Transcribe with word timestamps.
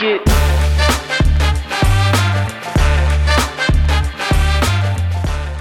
get. 0.00 0.26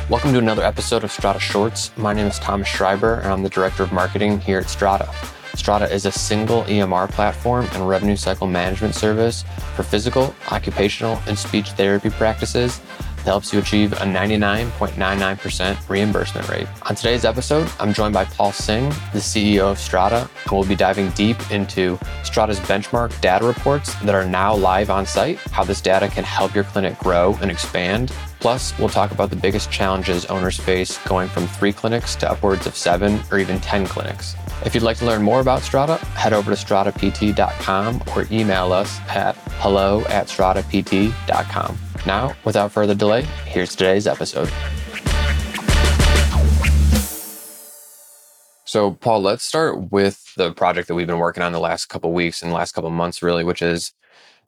Welcome 0.10 0.34
to 0.34 0.40
another 0.40 0.64
episode 0.64 1.04
of 1.04 1.12
Strata 1.12 1.40
Shorts. 1.40 1.96
My 1.98 2.14
name 2.14 2.28
is 2.28 2.40
Thomas 2.40 2.68
Schreiber, 2.68 3.16
and 3.16 3.28
I'm 3.28 3.44
the 3.44 3.50
Director 3.50 3.84
of 3.84 3.92
Marketing 3.92 4.40
here 4.40 4.60
at 4.60 4.70
Strata. 4.70 5.14
Strata 5.56 5.94
is 5.94 6.06
a 6.06 6.12
single 6.12 6.64
EMR 6.64 7.12
platform 7.12 7.68
and 7.74 7.88
revenue 7.88 8.16
cycle 8.16 8.48
management 8.48 8.96
service 8.96 9.44
for 9.76 9.84
physical, 9.84 10.34
occupational, 10.52 11.20
and 11.28 11.38
speech 11.38 11.72
therapy 11.72 12.10
practices 12.10 12.80
helps 13.30 13.54
you 13.54 13.60
achieve 13.60 13.94
a 13.94 13.98
99.99% 13.98 15.88
reimbursement 15.88 16.50
rate. 16.50 16.68
On 16.90 16.96
today's 16.96 17.26
episode, 17.26 17.70
I'm 17.80 17.94
joined 17.94 18.14
by 18.14 18.26
Paul 18.26 18.52
Singh, 18.52 18.90
the 19.14 19.20
CEO 19.20 19.72
of 19.72 19.78
Strata, 19.78 20.28
and 20.44 20.52
we'll 20.52 20.66
be 20.66 20.76
diving 20.76 21.12
deep 21.12 21.38
into 21.52 22.00
Strata's 22.24 22.60
benchmark 22.62 23.20
data 23.22 23.46
reports 23.46 23.94
that 24.02 24.16
are 24.16 24.26
now 24.26 24.56
live 24.56 24.90
on 24.90 25.06
site, 25.06 25.38
how 25.52 25.64
this 25.64 25.80
data 25.80 26.08
can 26.08 26.24
help 26.24 26.56
your 26.56 26.64
clinic 26.64 26.98
grow 26.98 27.38
and 27.42 27.52
expand, 27.52 28.12
Plus, 28.40 28.78
we'll 28.80 28.88
talk 28.88 29.12
about 29.12 29.30
the 29.30 29.36
biggest 29.36 29.70
challenges 29.70 30.26
owners 30.28 30.58
face 30.58 30.98
going 31.06 31.28
from 31.28 31.46
three 31.46 31.74
clinics 31.74 32.16
to 32.16 32.32
upwards 32.32 32.66
of 32.68 32.76
seven 32.76 33.20
or 33.32 33.38
even 33.38 33.60
10 33.60 33.86
clinics. 33.86 34.36
If 34.66 34.74
you'd 34.74 34.84
like 34.84 34.98
to 34.98 35.06
learn 35.06 35.22
more 35.22 35.42
about 35.42 35.62
Strata, 35.62 35.98
head 36.16 36.32
over 36.32 36.52
to 36.52 36.56
stratapt.com 36.56 38.04
or 38.16 38.26
email 38.32 38.72
us 38.72 39.00
at 39.10 39.36
hello 39.60 40.06
at 40.06 40.30
stratapt.com. 40.30 41.78
Now, 42.10 42.36
without 42.44 42.72
further 42.72 42.96
delay, 42.96 43.22
here's 43.46 43.76
today's 43.76 44.08
episode. 44.08 44.52
So, 48.66 48.94
Paul, 48.94 49.22
let's 49.22 49.44
start 49.44 49.92
with 49.92 50.34
the 50.36 50.52
project 50.54 50.88
that 50.88 50.96
we've 50.96 51.06
been 51.06 51.20
working 51.20 51.44
on 51.44 51.52
the 51.52 51.60
last 51.60 51.86
couple 51.86 52.12
weeks 52.12 52.42
and 52.42 52.52
last 52.52 52.72
couple 52.72 52.90
months, 52.90 53.22
really, 53.22 53.44
which 53.44 53.62
is 53.62 53.94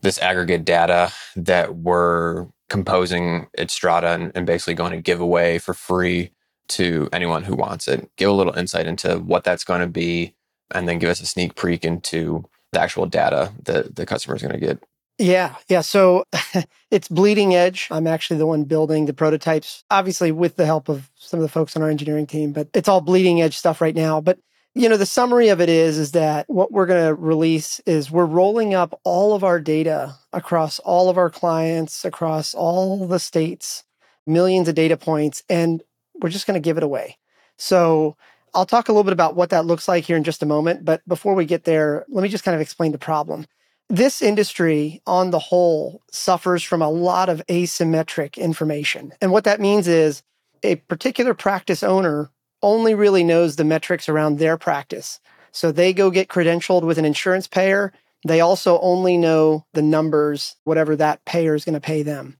this 0.01 0.17
aggregate 0.23 0.65
data 0.65 1.13
that 1.35 1.75
we're 1.75 2.47
composing 2.67 3.45
at 3.55 3.69
Strata 3.69 4.07
and, 4.07 4.31
and 4.33 4.47
basically 4.47 4.73
going 4.73 4.93
to 4.93 4.99
give 4.99 5.21
away 5.21 5.59
for 5.59 5.75
free 5.75 6.31
to 6.69 7.09
anyone 7.13 7.43
who 7.43 7.55
wants 7.55 7.87
it. 7.87 8.09
Give 8.15 8.31
a 8.31 8.33
little 8.33 8.57
insight 8.57 8.87
into 8.87 9.19
what 9.19 9.43
that's 9.43 9.63
going 9.63 9.81
to 9.81 9.87
be, 9.87 10.33
and 10.71 10.89
then 10.89 10.97
give 10.97 11.11
us 11.11 11.21
a 11.21 11.27
sneak 11.27 11.55
peek 11.55 11.85
into 11.85 12.43
the 12.71 12.81
actual 12.81 13.05
data 13.05 13.53
that 13.65 13.97
the 13.97 14.07
customer 14.07 14.35
is 14.35 14.41
going 14.41 14.59
to 14.59 14.59
get. 14.59 14.83
Yeah, 15.21 15.55
yeah. 15.69 15.81
So 15.81 16.25
it's 16.91 17.07
bleeding 17.07 17.53
edge. 17.53 17.87
I'm 17.91 18.07
actually 18.07 18.37
the 18.37 18.47
one 18.47 18.63
building 18.63 19.05
the 19.05 19.13
prototypes, 19.13 19.83
obviously 19.91 20.31
with 20.31 20.55
the 20.55 20.65
help 20.65 20.89
of 20.89 21.11
some 21.15 21.39
of 21.39 21.43
the 21.43 21.49
folks 21.51 21.75
on 21.75 21.83
our 21.83 21.89
engineering 21.89 22.25
team, 22.25 22.53
but 22.53 22.69
it's 22.73 22.89
all 22.89 23.01
bleeding 23.01 23.39
edge 23.39 23.55
stuff 23.55 23.81
right 23.81 23.95
now. 23.95 24.19
But 24.19 24.39
you 24.73 24.89
know, 24.89 24.97
the 24.97 25.05
summary 25.05 25.49
of 25.49 25.61
it 25.61 25.69
is 25.69 25.99
is 25.99 26.13
that 26.13 26.49
what 26.49 26.71
we're 26.71 26.87
going 26.87 27.05
to 27.05 27.13
release 27.13 27.79
is 27.85 28.09
we're 28.09 28.25
rolling 28.25 28.73
up 28.73 28.99
all 29.03 29.35
of 29.35 29.43
our 29.43 29.59
data 29.59 30.15
across 30.33 30.79
all 30.79 31.07
of 31.07 31.19
our 31.19 31.29
clients, 31.29 32.03
across 32.03 32.55
all 32.55 33.05
the 33.05 33.19
states, 33.19 33.83
millions 34.25 34.67
of 34.69 34.75
data 34.75 34.97
points, 34.97 35.43
and 35.49 35.83
we're 36.19 36.29
just 36.29 36.47
going 36.47 36.59
to 36.59 36.65
give 36.65 36.77
it 36.77 36.83
away. 36.83 37.17
So 37.57 38.15
I'll 38.55 38.65
talk 38.65 38.89
a 38.89 38.91
little 38.91 39.03
bit 39.03 39.13
about 39.13 39.35
what 39.35 39.51
that 39.51 39.67
looks 39.67 39.87
like 39.87 40.05
here 40.05 40.17
in 40.17 40.23
just 40.23 40.41
a 40.41 40.47
moment. 40.47 40.83
But 40.83 41.07
before 41.07 41.35
we 41.35 41.45
get 41.45 41.65
there, 41.65 42.05
let 42.09 42.23
me 42.23 42.29
just 42.29 42.43
kind 42.43 42.55
of 42.55 42.61
explain 42.61 42.91
the 42.91 42.97
problem. 42.97 43.45
This 43.91 44.21
industry, 44.21 45.01
on 45.05 45.31
the 45.31 45.39
whole, 45.39 46.01
suffers 46.09 46.63
from 46.63 46.81
a 46.81 46.89
lot 46.89 47.27
of 47.27 47.45
asymmetric 47.47 48.37
information. 48.37 49.11
And 49.19 49.33
what 49.33 49.43
that 49.43 49.59
means 49.59 49.85
is 49.85 50.23
a 50.63 50.77
particular 50.77 51.33
practice 51.33 51.83
owner 51.83 52.29
only 52.61 52.93
really 52.95 53.25
knows 53.25 53.57
the 53.57 53.65
metrics 53.65 54.07
around 54.07 54.39
their 54.39 54.55
practice. 54.55 55.19
So 55.51 55.73
they 55.73 55.91
go 55.91 56.09
get 56.09 56.29
credentialed 56.29 56.83
with 56.83 56.99
an 56.99 57.03
insurance 57.03 57.47
payer. 57.47 57.91
They 58.25 58.39
also 58.39 58.79
only 58.79 59.17
know 59.17 59.65
the 59.73 59.81
numbers, 59.81 60.55
whatever 60.63 60.95
that 60.95 61.25
payer 61.25 61.53
is 61.53 61.65
going 61.65 61.73
to 61.73 61.81
pay 61.81 62.01
them. 62.01 62.39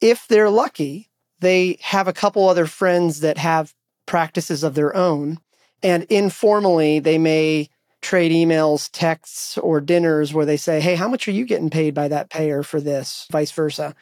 If 0.00 0.26
they're 0.26 0.48
lucky, 0.48 1.10
they 1.40 1.76
have 1.82 2.08
a 2.08 2.14
couple 2.14 2.48
other 2.48 2.64
friends 2.64 3.20
that 3.20 3.36
have 3.36 3.74
practices 4.06 4.64
of 4.64 4.74
their 4.74 4.96
own. 4.96 5.38
And 5.82 6.04
informally, 6.04 6.98
they 6.98 7.18
may 7.18 7.68
trade 8.00 8.32
emails, 8.32 8.88
texts, 8.92 9.58
or 9.58 9.80
dinners 9.80 10.32
where 10.32 10.46
they 10.46 10.56
say, 10.56 10.80
Hey, 10.80 10.94
how 10.94 11.08
much 11.08 11.26
are 11.28 11.32
you 11.32 11.44
getting 11.44 11.70
paid 11.70 11.94
by 11.94 12.08
that 12.08 12.30
payer 12.30 12.62
for 12.62 12.80
this? 12.80 13.26
Vice 13.30 13.52
versa. 13.52 13.94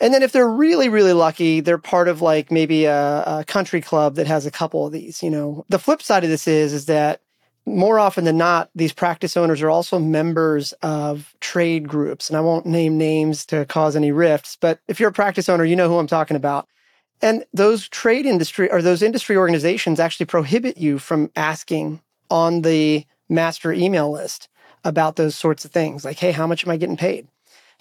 And 0.00 0.14
then 0.14 0.22
if 0.22 0.32
they're 0.32 0.50
really, 0.50 0.88
really 0.88 1.12
lucky, 1.12 1.60
they're 1.60 1.76
part 1.76 2.08
of 2.08 2.22
like 2.22 2.50
maybe 2.50 2.86
a, 2.86 3.22
a, 3.26 3.44
country 3.46 3.82
club 3.82 4.14
that 4.14 4.26
has 4.26 4.46
a 4.46 4.50
couple 4.50 4.86
of 4.86 4.92
these. 4.92 5.22
You 5.22 5.28
know, 5.28 5.66
the 5.68 5.78
flip 5.78 6.00
side 6.00 6.24
of 6.24 6.30
this 6.30 6.48
is 6.48 6.72
is 6.72 6.86
that 6.86 7.20
more 7.66 7.98
often 7.98 8.24
than 8.24 8.38
not, 8.38 8.70
these 8.74 8.94
practice 8.94 9.36
owners 9.36 9.60
are 9.60 9.68
also 9.68 9.98
members 9.98 10.72
of 10.82 11.34
trade 11.40 11.86
groups. 11.86 12.30
And 12.30 12.36
I 12.36 12.40
won't 12.40 12.64
name 12.64 12.96
names 12.96 13.44
to 13.46 13.66
cause 13.66 13.94
any 13.94 14.10
rifts, 14.10 14.56
but 14.58 14.80
if 14.88 14.98
you're 14.98 15.10
a 15.10 15.12
practice 15.12 15.48
owner, 15.48 15.64
you 15.64 15.76
know 15.76 15.88
who 15.88 15.98
I'm 15.98 16.06
talking 16.06 16.36
about. 16.36 16.66
And 17.22 17.44
those 17.52 17.86
trade 17.88 18.24
industry 18.24 18.70
or 18.70 18.80
those 18.80 19.02
industry 19.02 19.36
organizations 19.36 20.00
actually 20.00 20.26
prohibit 20.26 20.78
you 20.78 20.98
from 20.98 21.30
asking 21.36 22.00
on 22.30 22.62
the 22.62 23.04
master 23.30 23.72
email 23.72 24.10
list 24.10 24.48
about 24.84 25.16
those 25.16 25.34
sorts 25.34 25.64
of 25.64 25.70
things 25.70 26.04
like, 26.04 26.18
hey, 26.18 26.32
how 26.32 26.46
much 26.46 26.64
am 26.64 26.70
I 26.70 26.76
getting 26.76 26.96
paid? 26.96 27.28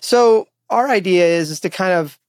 So 0.01 0.47
our 0.69 0.89
idea 0.89 1.25
is, 1.25 1.49
is 1.49 1.59
to 1.61 1.69
kind 1.69 1.93
of 1.93 2.19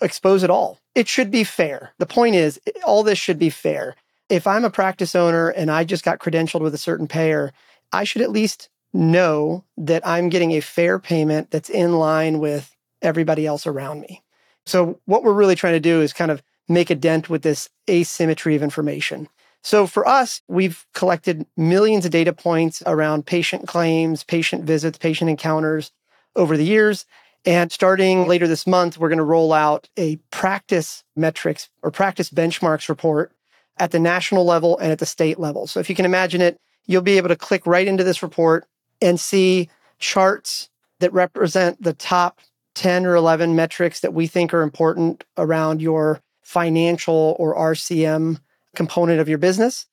expose 0.00 0.42
it 0.42 0.50
all. 0.50 0.78
It 0.94 1.08
should 1.08 1.30
be 1.30 1.44
fair. 1.44 1.92
The 1.98 2.06
point 2.06 2.34
is, 2.34 2.60
all 2.84 3.02
this 3.02 3.18
should 3.18 3.38
be 3.38 3.50
fair. 3.50 3.96
If 4.28 4.46
I'm 4.46 4.64
a 4.64 4.70
practice 4.70 5.14
owner 5.14 5.48
and 5.48 5.70
I 5.70 5.84
just 5.84 6.04
got 6.04 6.18
credentialed 6.18 6.60
with 6.60 6.74
a 6.74 6.78
certain 6.78 7.08
payer, 7.08 7.52
I 7.92 8.04
should 8.04 8.22
at 8.22 8.30
least 8.30 8.68
know 8.92 9.64
that 9.76 10.06
I'm 10.06 10.28
getting 10.28 10.52
a 10.52 10.60
fair 10.60 10.98
payment 10.98 11.50
that's 11.50 11.70
in 11.70 11.94
line 11.94 12.38
with 12.38 12.74
everybody 13.02 13.46
else 13.46 13.66
around 13.66 14.00
me. 14.00 14.22
So, 14.66 15.00
what 15.06 15.22
we're 15.22 15.32
really 15.32 15.54
trying 15.54 15.74
to 15.74 15.80
do 15.80 16.02
is 16.02 16.12
kind 16.12 16.30
of 16.30 16.42
make 16.68 16.90
a 16.90 16.94
dent 16.94 17.30
with 17.30 17.42
this 17.42 17.70
asymmetry 17.88 18.54
of 18.54 18.62
information. 18.62 19.28
So, 19.62 19.86
for 19.86 20.06
us, 20.06 20.40
we've 20.48 20.86
collected 20.94 21.46
millions 21.56 22.04
of 22.04 22.10
data 22.10 22.32
points 22.32 22.82
around 22.86 23.26
patient 23.26 23.66
claims, 23.66 24.24
patient 24.24 24.64
visits, 24.64 24.98
patient 24.98 25.30
encounters 25.30 25.92
over 26.36 26.56
the 26.56 26.64
years. 26.64 27.04
And 27.44 27.70
starting 27.70 28.26
later 28.26 28.46
this 28.46 28.66
month, 28.66 28.98
we're 28.98 29.08
going 29.08 29.18
to 29.18 29.24
roll 29.24 29.52
out 29.52 29.88
a 29.96 30.16
practice 30.30 31.04
metrics 31.16 31.68
or 31.82 31.90
practice 31.90 32.30
benchmarks 32.30 32.88
report 32.88 33.32
at 33.78 33.90
the 33.90 33.98
national 33.98 34.44
level 34.44 34.78
and 34.78 34.92
at 34.92 34.98
the 34.98 35.06
state 35.06 35.38
level. 35.38 35.66
So 35.66 35.80
if 35.80 35.88
you 35.88 35.96
can 35.96 36.04
imagine 36.04 36.40
it, 36.40 36.60
you'll 36.86 37.02
be 37.02 37.16
able 37.16 37.28
to 37.28 37.36
click 37.36 37.66
right 37.66 37.86
into 37.86 38.04
this 38.04 38.22
report 38.22 38.66
and 39.00 39.20
see 39.20 39.68
charts 39.98 40.68
that 41.00 41.12
represent 41.12 41.82
the 41.82 41.92
top 41.92 42.40
10 42.74 43.06
or 43.06 43.14
11 43.14 43.54
metrics 43.54 44.00
that 44.00 44.14
we 44.14 44.26
think 44.26 44.52
are 44.52 44.62
important 44.62 45.24
around 45.36 45.80
your 45.80 46.20
financial 46.42 47.36
or 47.38 47.54
RCM 47.56 48.40
component 48.78 49.20
of 49.20 49.28
your 49.28 49.36
business. 49.36 49.84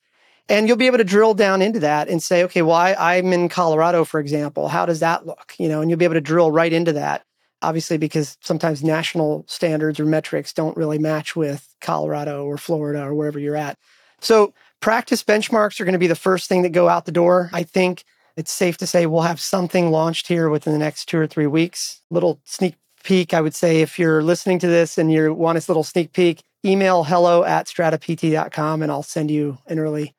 And 0.48 0.66
you'll 0.68 0.76
be 0.76 0.86
able 0.86 0.98
to 0.98 1.04
drill 1.04 1.34
down 1.34 1.60
into 1.60 1.80
that 1.80 2.08
and 2.08 2.22
say, 2.22 2.44
okay, 2.44 2.62
well, 2.62 2.76
I, 2.76 3.16
am 3.16 3.32
in 3.32 3.48
Colorado, 3.48 4.04
for 4.04 4.20
example. 4.20 4.68
How 4.68 4.86
does 4.86 5.00
that 5.00 5.26
look? 5.26 5.54
You 5.58 5.68
know, 5.68 5.80
and 5.80 5.90
you'll 5.90 5.98
be 5.98 6.04
able 6.04 6.14
to 6.14 6.20
drill 6.20 6.52
right 6.52 6.72
into 6.72 6.92
that 6.94 7.26
obviously 7.62 7.98
because 7.98 8.36
sometimes 8.40 8.84
national 8.84 9.44
standards 9.48 9.98
or 9.98 10.04
metrics 10.04 10.52
don't 10.52 10.76
really 10.76 10.98
match 10.98 11.34
with 11.34 11.74
Colorado 11.80 12.44
or 12.44 12.58
Florida 12.58 13.02
or 13.02 13.14
wherever 13.14 13.38
you're 13.38 13.56
at. 13.56 13.78
So 14.20 14.54
practice 14.80 15.22
benchmarks 15.22 15.80
are 15.80 15.84
going 15.84 15.94
to 15.94 15.98
be 15.98 16.06
the 16.06 16.14
first 16.14 16.48
thing 16.48 16.62
that 16.62 16.70
go 16.70 16.88
out 16.88 17.06
the 17.06 17.12
door. 17.12 17.50
I 17.52 17.62
think 17.62 18.04
it's 18.36 18.52
safe 18.52 18.76
to 18.78 18.86
say 18.86 19.06
we'll 19.06 19.22
have 19.22 19.40
something 19.40 19.90
launched 19.90 20.28
here 20.28 20.50
within 20.50 20.72
the 20.72 20.78
next 20.78 21.06
two 21.06 21.18
or 21.18 21.26
three 21.26 21.46
weeks. 21.46 22.02
Little 22.10 22.40
sneak 22.44 22.76
peek, 23.06 23.32
I 23.32 23.40
would 23.40 23.54
say 23.54 23.80
if 23.80 23.98
you're 23.98 24.22
listening 24.22 24.58
to 24.58 24.66
this 24.66 24.98
and 24.98 25.10
you 25.10 25.32
want 25.32 25.56
a 25.56 25.70
little 25.70 25.84
sneak 25.84 26.12
peek, 26.12 26.42
email 26.64 27.04
hello 27.04 27.44
at 27.44 27.68
stratapt.com 27.68 28.82
and 28.82 28.92
I'll 28.92 29.02
send 29.02 29.30
you 29.30 29.58
an 29.66 29.78
early 29.78 30.14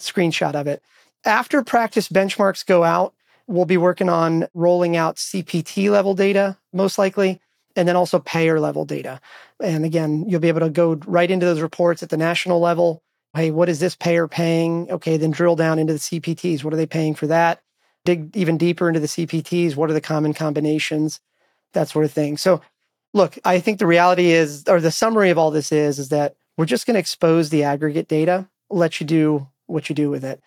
screenshot 0.00 0.54
of 0.54 0.66
it. 0.66 0.82
After 1.24 1.62
practice 1.62 2.08
benchmarks 2.08 2.66
go 2.66 2.82
out, 2.82 3.14
We'll 3.50 3.64
be 3.64 3.78
working 3.78 4.08
on 4.08 4.46
rolling 4.54 4.96
out 4.96 5.16
CPT 5.16 5.90
level 5.90 6.14
data, 6.14 6.56
most 6.72 6.98
likely, 6.98 7.40
and 7.74 7.88
then 7.88 7.96
also 7.96 8.20
payer 8.20 8.60
level 8.60 8.84
data. 8.84 9.20
And 9.60 9.84
again, 9.84 10.24
you'll 10.28 10.38
be 10.38 10.46
able 10.46 10.60
to 10.60 10.70
go 10.70 10.94
right 11.04 11.28
into 11.28 11.46
those 11.46 11.60
reports 11.60 12.00
at 12.04 12.10
the 12.10 12.16
national 12.16 12.60
level. 12.60 13.02
Hey, 13.34 13.50
what 13.50 13.68
is 13.68 13.80
this 13.80 13.96
payer 13.96 14.28
paying? 14.28 14.88
Okay, 14.92 15.16
then 15.16 15.32
drill 15.32 15.56
down 15.56 15.80
into 15.80 15.92
the 15.92 15.98
CPTs. 15.98 16.62
What 16.62 16.72
are 16.72 16.76
they 16.76 16.86
paying 16.86 17.16
for 17.16 17.26
that? 17.26 17.60
Dig 18.04 18.36
even 18.36 18.56
deeper 18.56 18.86
into 18.86 19.00
the 19.00 19.08
CPTs. 19.08 19.74
What 19.74 19.90
are 19.90 19.94
the 19.94 20.00
common 20.00 20.32
combinations? 20.32 21.18
That 21.72 21.88
sort 21.88 22.04
of 22.04 22.12
thing. 22.12 22.36
So, 22.36 22.60
look, 23.14 23.38
I 23.44 23.60
think 23.60 23.78
the 23.78 23.86
reality 23.86 24.32
is, 24.32 24.64
or 24.68 24.80
the 24.80 24.90
summary 24.90 25.30
of 25.30 25.38
all 25.38 25.50
this 25.50 25.72
is, 25.72 25.98
is 25.98 26.08
that 26.08 26.34
we're 26.56 26.66
just 26.66 26.86
going 26.86 26.94
to 26.94 27.00
expose 27.00 27.50
the 27.50 27.64
aggregate 27.64 28.08
data, 28.08 28.48
let 28.68 29.00
you 29.00 29.06
do 29.06 29.48
what 29.66 29.88
you 29.88 29.94
do 29.94 30.10
with 30.10 30.24
it 30.24 30.40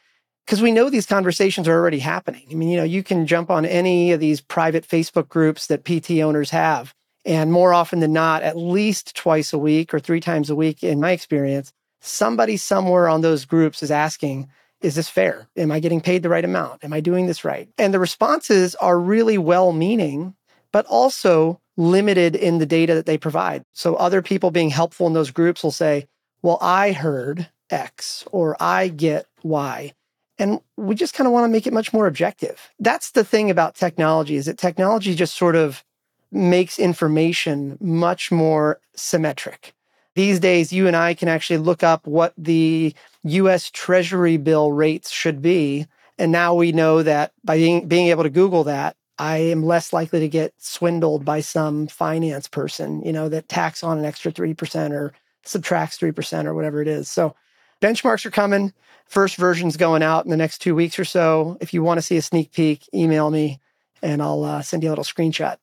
because 0.46 0.62
we 0.62 0.72
know 0.72 0.90
these 0.90 1.06
conversations 1.06 1.68
are 1.68 1.74
already 1.74 2.00
happening. 2.00 2.46
I 2.52 2.56
mean, 2.56 2.70
you 2.70 2.78
know, 2.78 2.84
you 2.84 3.04
can 3.04 3.28
jump 3.28 3.50
on 3.50 3.66
any 3.66 4.12
of 4.12 4.20
these 4.20 4.42
private 4.42 4.88
Facebook 4.88 5.30
groups 5.30 5.68
that 5.68 5.86
PT 5.86 6.22
owners 6.22 6.50
have. 6.50 6.94
And 7.26 7.52
more 7.52 7.74
often 7.74 8.02
than 8.02 8.12
not, 8.12 8.44
at 8.44 8.58
least 8.58 9.16
twice 9.16 9.54
a 9.54 9.58
week 9.58 9.94
or 9.94 10.00
three 10.00 10.20
times 10.20 10.50
a 10.50 10.56
week, 10.56 10.84
in 10.84 11.00
my 11.00 11.12
experience, 11.12 11.72
somebody 12.02 12.58
somewhere 12.58 13.08
on 13.08 13.22
those 13.22 13.46
groups 13.46 13.82
is 13.82 13.92
asking, 13.92 14.50
is 14.82 14.96
this 14.96 15.08
fair? 15.08 15.48
Am 15.56 15.72
I 15.72 15.80
getting 15.80 16.02
paid 16.02 16.24
the 16.24 16.30
right 16.30 16.44
amount? 16.44 16.84
Am 16.84 16.92
I 16.92 17.00
doing 17.00 17.28
this 17.28 17.46
right? 17.46 17.70
And 17.78 17.94
the 17.94 18.00
responses 18.00 18.76
are 18.76 19.00
really 19.00 19.38
well 19.38 19.72
meaning, 19.72 20.36
but 20.74 20.86
also 20.88 21.62
limited 21.78 22.36
in 22.36 22.58
the 22.58 22.66
data 22.66 22.94
that 22.94 23.06
they 23.06 23.18
provide. 23.18 23.64
So 23.72 23.96
other 23.96 24.22
people 24.22 24.52
being 24.52 24.72
helpful 24.72 25.08
in 25.08 25.14
those 25.14 25.32
groups 25.32 25.64
will 25.64 25.72
say, 25.72 26.08
well, 26.42 26.58
I 26.60 26.92
heard 26.92 27.50
X 27.70 28.26
or 28.32 28.58
I 28.62 28.90
get 28.90 29.26
Y. 29.44 29.94
And 30.38 30.60
we 30.76 30.96
just 30.96 31.14
kind 31.14 31.28
of 31.28 31.32
want 31.32 31.46
to 31.46 31.50
make 31.50 31.68
it 31.68 31.74
much 31.74 31.94
more 31.94 32.08
objective. 32.08 32.72
That's 32.80 33.12
the 33.12 33.24
thing 33.24 33.50
about 33.50 33.76
technology 33.76 34.36
is 34.36 34.48
that 34.48 34.58
technology 34.58 35.16
just 35.16 35.36
sort 35.36 35.56
of 35.56 35.84
makes 36.32 36.80
information 36.80 37.78
much 37.80 38.32
more 38.32 38.80
symmetric. 38.96 39.74
These 40.16 40.40
days, 40.40 40.74
you 40.74 40.88
and 40.88 40.96
I 40.96 41.14
can 41.14 41.28
actually 41.28 41.58
look 41.58 41.84
up 41.84 42.06
what 42.06 42.34
the 42.38 42.94
US 43.24 43.70
Treasury 43.70 44.38
bill 44.38 44.72
rates 44.72 45.12
should 45.12 45.42
be. 45.42 45.88
And 46.18 46.32
now 46.32 46.54
we 46.56 46.72
know 46.72 47.04
that 47.04 47.32
by 47.44 47.58
being, 47.58 47.88
being 47.88 48.08
able 48.08 48.24
to 48.24 48.30
Google 48.30 48.64
that, 48.66 48.96
I 49.24 49.38
am 49.38 49.64
less 49.64 49.94
likely 49.94 50.20
to 50.20 50.28
get 50.28 50.54
swindled 50.58 51.24
by 51.24 51.40
some 51.40 51.88
finance 51.88 52.50
person, 52.50 53.02
you 53.06 53.14
know, 53.14 53.30
that 53.30 53.48
tax 53.48 53.82
on 53.82 53.98
an 53.98 54.04
extra 54.04 54.34
3% 54.34 54.92
or 54.92 55.14
subtracts 55.46 55.98
3% 55.98 56.44
or 56.44 56.54
whatever 56.54 56.82
it 56.82 56.90
is. 56.90 57.10
So 57.10 57.34
benchmarks 57.82 58.26
are 58.26 58.32
coming. 58.32 58.74
First 59.06 59.38
version's 59.38 59.78
going 59.78 60.04
out 60.04 60.26
in 60.26 60.30
the 60.30 60.36
next 60.36 60.58
two 60.58 60.76
weeks 60.76 61.00
or 61.00 61.06
so. 61.06 61.58
If 61.62 61.74
you 61.74 61.82
want 61.82 62.00
to 62.00 62.02
see 62.02 62.18
a 62.18 62.22
sneak 62.22 62.52
peek, 62.52 62.90
email 62.94 63.32
me 63.32 63.62
and 64.02 64.22
I'll 64.22 64.44
uh, 64.44 64.62
send 64.62 64.84
you 64.84 64.90
a 64.90 64.92
little 64.92 65.06
screenshot. 65.06 65.56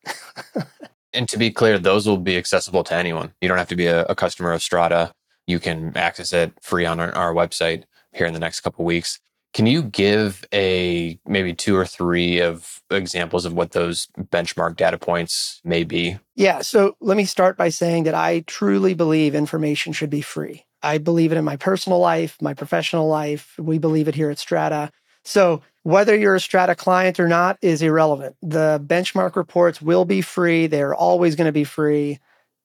and 1.13 1.29
to 1.29 1.37
be 1.37 1.51
clear, 1.51 1.77
those 1.77 2.07
will 2.07 2.17
be 2.17 2.37
accessible 2.37 2.83
to 2.85 2.95
anyone. 2.95 3.31
You 3.41 3.47
don't 3.47 3.59
have 3.59 3.69
to 3.69 3.75
be 3.75 3.85
a, 3.85 4.05
a 4.05 4.15
customer 4.15 4.53
of 4.53 4.63
Strata. 4.63 5.13
You 5.45 5.59
can 5.59 5.95
access 5.95 6.33
it 6.33 6.51
free 6.63 6.87
on 6.87 6.99
our, 6.99 7.13
our 7.13 7.31
website 7.31 7.83
here 8.11 8.25
in 8.25 8.33
the 8.33 8.39
next 8.39 8.61
couple 8.61 8.85
weeks. 8.85 9.19
Can 9.53 9.65
you 9.65 9.83
give 9.83 10.45
a 10.53 11.19
maybe 11.25 11.53
two 11.53 11.75
or 11.75 11.85
three 11.85 12.39
of 12.39 12.81
examples 12.89 13.45
of 13.45 13.53
what 13.53 13.71
those 13.71 14.07
benchmark 14.17 14.77
data 14.77 14.97
points 14.97 15.61
may 15.63 15.83
be? 15.83 16.17
Yeah. 16.35 16.61
So 16.61 16.95
let 17.01 17.17
me 17.17 17.25
start 17.25 17.57
by 17.57 17.69
saying 17.69 18.03
that 18.03 18.15
I 18.15 18.41
truly 18.47 18.93
believe 18.93 19.35
information 19.35 19.91
should 19.91 20.09
be 20.09 20.21
free. 20.21 20.65
I 20.81 20.97
believe 20.97 21.31
it 21.31 21.37
in 21.37 21.43
my 21.43 21.57
personal 21.57 21.99
life, 21.99 22.37
my 22.41 22.53
professional 22.53 23.07
life. 23.07 23.53
We 23.59 23.77
believe 23.77 24.07
it 24.07 24.15
here 24.15 24.29
at 24.29 24.39
Strata. 24.39 24.91
So 25.23 25.61
whether 25.83 26.15
you're 26.15 26.35
a 26.35 26.39
Strata 26.39 26.75
client 26.75 27.19
or 27.19 27.27
not 27.27 27.57
is 27.61 27.81
irrelevant. 27.81 28.37
The 28.41 28.81
benchmark 28.85 29.35
reports 29.35 29.81
will 29.81 30.05
be 30.05 30.21
free. 30.21 30.67
They're 30.67 30.95
always 30.95 31.35
going 31.35 31.47
to 31.47 31.51
be 31.51 31.63
free. 31.65 32.19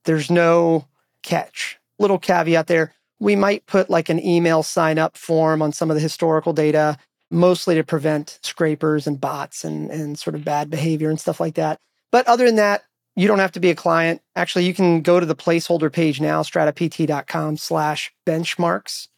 There's 0.04 0.30
no 0.30 0.86
catch. 1.22 1.78
Little 1.98 2.18
caveat 2.18 2.66
there 2.66 2.92
we 3.18 3.36
might 3.36 3.66
put 3.66 3.90
like 3.90 4.08
an 4.08 4.24
email 4.24 4.62
sign 4.62 4.98
up 4.98 5.16
form 5.16 5.62
on 5.62 5.72
some 5.72 5.90
of 5.90 5.94
the 5.94 6.02
historical 6.02 6.52
data, 6.52 6.98
mostly 7.30 7.74
to 7.74 7.84
prevent 7.84 8.38
scrapers 8.42 9.06
and 9.06 9.20
bots 9.20 9.64
and, 9.64 9.90
and 9.90 10.18
sort 10.18 10.34
of 10.34 10.44
bad 10.44 10.70
behavior 10.70 11.10
and 11.10 11.20
stuff 11.20 11.40
like 11.40 11.54
that. 11.54 11.78
But 12.12 12.26
other 12.26 12.46
than 12.46 12.56
that, 12.56 12.84
you 13.16 13.26
don't 13.26 13.38
have 13.38 13.52
to 13.52 13.60
be 13.60 13.70
a 13.70 13.74
client. 13.74 14.20
Actually, 14.36 14.66
you 14.66 14.74
can 14.74 15.00
go 15.00 15.18
to 15.18 15.26
the 15.26 15.34
placeholder 15.34 15.90
page 15.90 16.20
now, 16.20 16.42
stratapt.com 16.42 17.56
slash 17.56 18.12
benchmarks. 18.26 19.08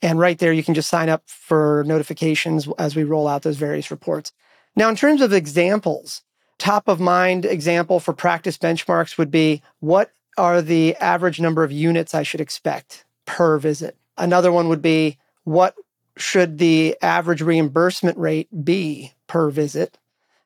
And 0.00 0.18
right 0.18 0.38
there, 0.38 0.52
you 0.52 0.62
can 0.62 0.74
just 0.74 0.88
sign 0.88 1.08
up 1.08 1.24
for 1.26 1.82
notifications 1.84 2.68
as 2.78 2.94
we 2.94 3.02
roll 3.02 3.26
out 3.26 3.42
those 3.42 3.56
various 3.56 3.90
reports. 3.90 4.32
Now, 4.76 4.88
in 4.88 4.94
terms 4.94 5.20
of 5.20 5.32
examples, 5.32 6.22
top 6.58 6.86
of 6.86 7.00
mind 7.00 7.44
example 7.44 7.98
for 7.98 8.12
practice 8.12 8.56
benchmarks 8.56 9.18
would 9.18 9.32
be 9.32 9.60
what 9.80 10.12
are 10.36 10.62
the 10.62 10.94
average 10.96 11.40
number 11.40 11.64
of 11.64 11.72
units 11.72 12.14
I 12.14 12.22
should 12.22 12.40
expect? 12.40 13.04
Per 13.28 13.58
visit. 13.58 13.94
Another 14.16 14.50
one 14.50 14.68
would 14.68 14.80
be 14.80 15.18
what 15.44 15.74
should 16.16 16.56
the 16.56 16.96
average 17.02 17.42
reimbursement 17.42 18.16
rate 18.16 18.48
be 18.64 19.12
per 19.26 19.50
visit? 19.50 19.98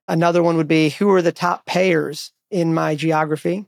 Another 0.09 0.43
one 0.43 0.57
would 0.57 0.69
be 0.69 0.91
who 0.91 1.09
are 1.11 1.23
the 1.23 1.33
top 1.33 1.65
payers 1.65 2.33
in 2.51 2.75
my 2.75 2.97
geography? 2.97 3.65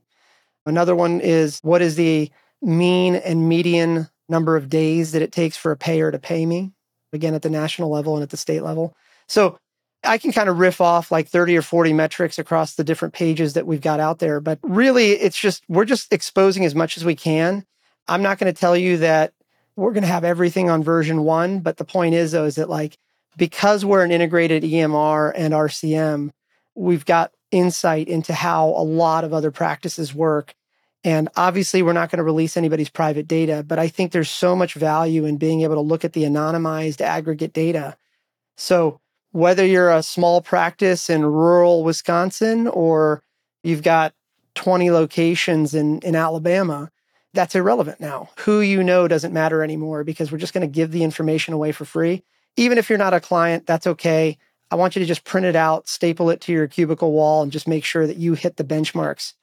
Another 0.66 0.96
one 0.96 1.20
is 1.20 1.60
what 1.62 1.80
is 1.80 1.94
the 1.94 2.28
mean 2.60 3.14
and 3.14 3.48
median 3.48 4.08
number 4.28 4.56
of 4.56 4.68
days 4.68 5.12
that 5.12 5.22
it 5.22 5.30
takes 5.30 5.56
for 5.56 5.70
a 5.70 5.76
payer 5.76 6.10
to 6.10 6.18
pay 6.18 6.44
me? 6.44 6.72
Again, 7.12 7.34
at 7.34 7.42
the 7.42 7.50
national 7.50 7.90
level 7.90 8.14
and 8.14 8.22
at 8.24 8.30
the 8.30 8.36
state 8.36 8.64
level. 8.64 8.96
So 9.28 9.56
I 10.02 10.18
can 10.18 10.32
kind 10.32 10.48
of 10.48 10.58
riff 10.58 10.80
off 10.80 11.12
like 11.12 11.28
30 11.28 11.56
or 11.56 11.62
40 11.62 11.92
metrics 11.92 12.38
across 12.38 12.74
the 12.74 12.84
different 12.84 13.14
pages 13.14 13.52
that 13.52 13.66
we've 13.66 13.80
got 13.80 14.00
out 14.00 14.18
there. 14.18 14.40
But 14.40 14.58
really, 14.64 15.12
it's 15.12 15.38
just, 15.38 15.62
we're 15.68 15.84
just 15.84 16.12
exposing 16.12 16.64
as 16.64 16.74
much 16.74 16.96
as 16.96 17.04
we 17.04 17.14
can. 17.14 17.64
I'm 18.08 18.22
not 18.22 18.38
going 18.38 18.52
to 18.52 18.58
tell 18.58 18.76
you 18.76 18.98
that 18.98 19.32
we're 19.76 19.92
going 19.92 20.02
to 20.02 20.08
have 20.08 20.24
everything 20.24 20.70
on 20.70 20.82
version 20.82 21.24
one, 21.24 21.60
but 21.60 21.76
the 21.78 21.84
point 21.84 22.14
is, 22.14 22.32
though, 22.32 22.44
is 22.44 22.56
that 22.56 22.68
like 22.68 22.96
because 23.36 23.84
we're 23.84 24.04
an 24.04 24.12
integrated 24.12 24.62
EMR 24.62 25.32
and 25.34 25.52
RCM, 25.52 26.30
we've 26.74 27.04
got 27.04 27.32
insight 27.50 28.08
into 28.08 28.32
how 28.32 28.68
a 28.68 28.84
lot 28.84 29.24
of 29.24 29.32
other 29.32 29.50
practices 29.50 30.14
work. 30.14 30.54
And 31.02 31.28
obviously, 31.36 31.82
we're 31.82 31.92
not 31.92 32.10
going 32.10 32.18
to 32.18 32.24
release 32.24 32.56
anybody's 32.56 32.88
private 32.88 33.28
data, 33.28 33.62
but 33.66 33.78
I 33.78 33.88
think 33.88 34.12
there's 34.12 34.30
so 34.30 34.56
much 34.56 34.74
value 34.74 35.26
in 35.26 35.36
being 35.36 35.62
able 35.62 35.74
to 35.74 35.80
look 35.80 36.04
at 36.04 36.14
the 36.14 36.22
anonymized 36.22 37.00
aggregate 37.00 37.52
data. 37.52 37.96
So, 38.56 39.00
whether 39.32 39.66
you're 39.66 39.90
a 39.90 40.02
small 40.02 40.40
practice 40.40 41.10
in 41.10 41.24
rural 41.24 41.84
Wisconsin 41.84 42.68
or 42.68 43.22
you've 43.62 43.82
got 43.82 44.14
20 44.54 44.90
locations 44.92 45.74
in, 45.74 45.98
in 46.00 46.14
Alabama, 46.14 46.90
that's 47.34 47.54
irrelevant 47.54 48.00
now. 48.00 48.30
Who 48.40 48.60
you 48.60 48.82
know 48.82 49.06
doesn't 49.08 49.34
matter 49.34 49.62
anymore 49.62 50.04
because 50.04 50.32
we're 50.32 50.38
just 50.38 50.54
going 50.54 50.66
to 50.66 50.72
give 50.72 50.92
the 50.92 51.02
information 51.02 51.52
away 51.52 51.72
for 51.72 51.84
free. 51.84 52.22
Even 52.56 52.78
if 52.78 52.88
you're 52.88 52.98
not 52.98 53.14
a 53.14 53.20
client, 53.20 53.66
that's 53.66 53.86
okay. 53.86 54.38
I 54.70 54.76
want 54.76 54.96
you 54.96 55.00
to 55.00 55.06
just 55.06 55.24
print 55.24 55.46
it 55.46 55.56
out, 55.56 55.88
staple 55.88 56.30
it 56.30 56.40
to 56.42 56.52
your 56.52 56.66
cubicle 56.66 57.12
wall, 57.12 57.42
and 57.42 57.52
just 57.52 57.68
make 57.68 57.84
sure 57.84 58.06
that 58.06 58.16
you 58.16 58.34
hit 58.34 58.56
the 58.56 58.64
benchmarks. 58.64 59.34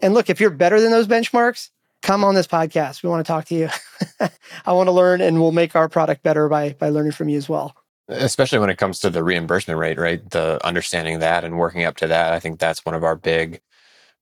And 0.00 0.14
look, 0.14 0.28
if 0.28 0.40
you're 0.40 0.50
better 0.50 0.80
than 0.80 0.90
those 0.90 1.06
benchmarks, 1.06 1.70
come 2.02 2.24
on 2.24 2.34
this 2.34 2.46
podcast. 2.46 3.02
We 3.02 3.08
want 3.08 3.24
to 3.24 3.30
talk 3.30 3.44
to 3.46 3.54
you. 3.54 3.68
I 4.66 4.72
want 4.72 4.88
to 4.88 4.92
learn, 4.92 5.20
and 5.20 5.40
we'll 5.40 5.52
make 5.52 5.76
our 5.76 5.88
product 5.88 6.22
better 6.22 6.48
by 6.48 6.72
by 6.72 6.88
learning 6.88 7.12
from 7.12 7.28
you 7.28 7.38
as 7.38 7.48
well. 7.48 7.76
Especially 8.08 8.58
when 8.58 8.70
it 8.70 8.76
comes 8.76 8.98
to 9.00 9.10
the 9.10 9.24
reimbursement 9.24 9.78
rate, 9.78 9.98
right? 9.98 10.28
The 10.30 10.58
understanding 10.64 11.20
that 11.20 11.44
and 11.44 11.56
working 11.56 11.84
up 11.84 11.96
to 11.98 12.06
that. 12.08 12.34
I 12.34 12.40
think 12.40 12.58
that's 12.58 12.84
one 12.84 12.94
of 12.94 13.04
our 13.04 13.16
big 13.16 13.62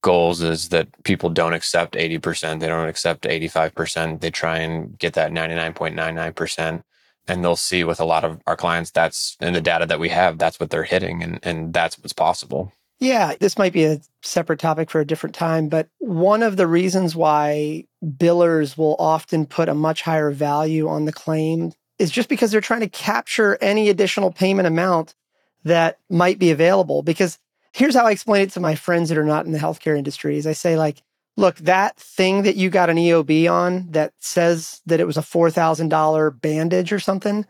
goals 0.03 0.43
is 0.43 0.69
that 0.69 0.89
people 1.05 1.31
don't 1.31 1.55
accept 1.55 1.95
80%, 1.95 2.61
they 2.61 2.67
don't 2.67 2.89
accept 2.89 3.25
85%. 3.25 4.21
They 4.21 4.31
try 4.31 4.59
and 4.59 4.99
get 4.99 5.15
that 5.15 5.33
99.99%. 5.33 6.83
And 7.29 7.45
they'll 7.45 7.55
see 7.55 7.85
with 7.85 8.01
a 8.01 8.05
lot 8.05 8.25
of 8.25 8.41
our 8.49 8.57
clients, 8.57 8.91
that's 8.91 9.37
in 9.41 9.55
the 9.55 9.61
data 9.61 9.87
that 9.87 10.01
we 10.01 10.09
have, 10.09 10.39
that's 10.39 10.59
what 10.59 10.71
they're 10.71 10.83
hitting 10.83 11.23
and, 11.23 11.39
and 11.45 11.73
that's 11.73 11.97
what's 11.99 12.13
possible. 12.13 12.73
Yeah, 12.99 13.35
this 13.39 13.59
might 13.59 13.73
be 13.73 13.85
a 13.85 14.01
separate 14.23 14.61
topic 14.61 14.91
for 14.91 15.01
a 15.01 15.07
different 15.07 15.35
time, 15.35 15.69
but 15.69 15.89
one 15.99 16.43
of 16.43 16.57
the 16.57 16.67
reasons 16.67 17.17
why 17.17 17.85
billers 18.05 18.77
will 18.77 18.97
often 18.99 19.47
put 19.47 19.69
a 19.69 19.75
much 19.75 20.03
higher 20.03 20.31
value 20.31 20.89
on 20.89 21.05
the 21.05 21.13
claim 21.13 21.73
is 21.99 22.11
just 22.11 22.29
because 22.29 22.51
they're 22.51 22.61
trying 22.61 22.81
to 22.81 22.89
capture 22.89 23.59
any 23.61 23.89
additional 23.89 24.33
payment 24.33 24.67
amount 24.67 25.15
that 25.65 25.99
might 26.11 26.39
be 26.39 26.51
available. 26.51 27.03
Because 27.03 27.39
here's 27.73 27.95
how 27.95 28.07
I 28.07 28.13
explain 28.13 28.43
it 28.43 28.51
to 28.53 28.61
my 28.61 28.75
friends 28.75 29.09
that 29.09 29.19
are 29.19 29.25
not 29.25 29.47
in 29.47 29.53
the 29.53 29.59
healthcare 29.59 29.97
industry 29.97 30.37
is 30.37 30.47
I 30.47 30.53
say 30.53 30.77
like, 30.77 31.03
look, 31.37 31.57
that 31.57 31.97
thing 31.97 32.43
that 32.43 32.57
you 32.57 32.71
got 32.71 32.91
an 32.91 32.99
EOB 32.99 33.51
on 33.51 33.91
that 33.91 34.13
says 34.19 34.83
that 34.87 35.01
it 35.01 35.07
was 35.07 35.17
a 35.17 35.23
$4,000 35.23 36.41
bandage 36.41 36.93
or 36.93 36.99
something, 36.99 37.47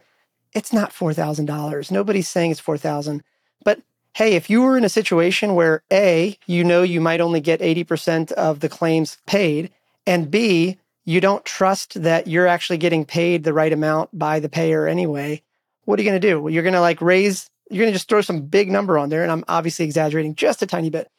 it's 0.52 0.72
not 0.72 0.92
$4,000. 0.92 1.90
Nobody's 1.90 2.28
saying 2.28 2.52
it's 2.52 2.60
4,000. 2.60 3.22
But 3.64 3.80
hey, 4.14 4.34
if 4.34 4.48
you 4.48 4.62
were 4.62 4.78
in 4.78 4.84
a 4.84 4.88
situation 4.88 5.54
where 5.54 5.82
A, 5.92 6.38
you 6.46 6.62
know 6.62 6.82
you 6.82 7.00
might 7.00 7.20
only 7.20 7.40
get 7.40 7.60
80% 7.60 8.32
of 8.32 8.60
the 8.60 8.68
claims 8.68 9.18
paid, 9.26 9.72
and 10.06 10.30
B, 10.30 10.78
you 11.04 11.20
don't 11.20 11.44
trust 11.44 12.00
that 12.02 12.28
you're 12.28 12.46
actually 12.46 12.78
getting 12.78 13.04
paid 13.04 13.42
the 13.42 13.52
right 13.52 13.72
amount 13.72 14.16
by 14.16 14.38
the 14.38 14.48
payer 14.48 14.86
anyway, 14.86 15.42
what 15.84 15.98
are 15.98 16.02
you 16.02 16.08
going 16.08 16.20
to 16.20 16.28
do? 16.28 16.40
Well, 16.40 16.52
you're 16.52 16.62
going 16.62 16.74
to 16.74 16.80
like 16.80 17.00
raise 17.00 17.50
you're 17.72 17.84
going 17.84 17.92
to 17.92 17.98
just 17.98 18.08
throw 18.08 18.20
some 18.20 18.42
big 18.42 18.70
number 18.70 18.98
on 18.98 19.08
there. 19.08 19.22
And 19.22 19.32
I'm 19.32 19.44
obviously 19.48 19.86
exaggerating 19.86 20.34
just 20.34 20.62
a 20.62 20.66
tiny 20.66 20.90
bit, 20.90 21.10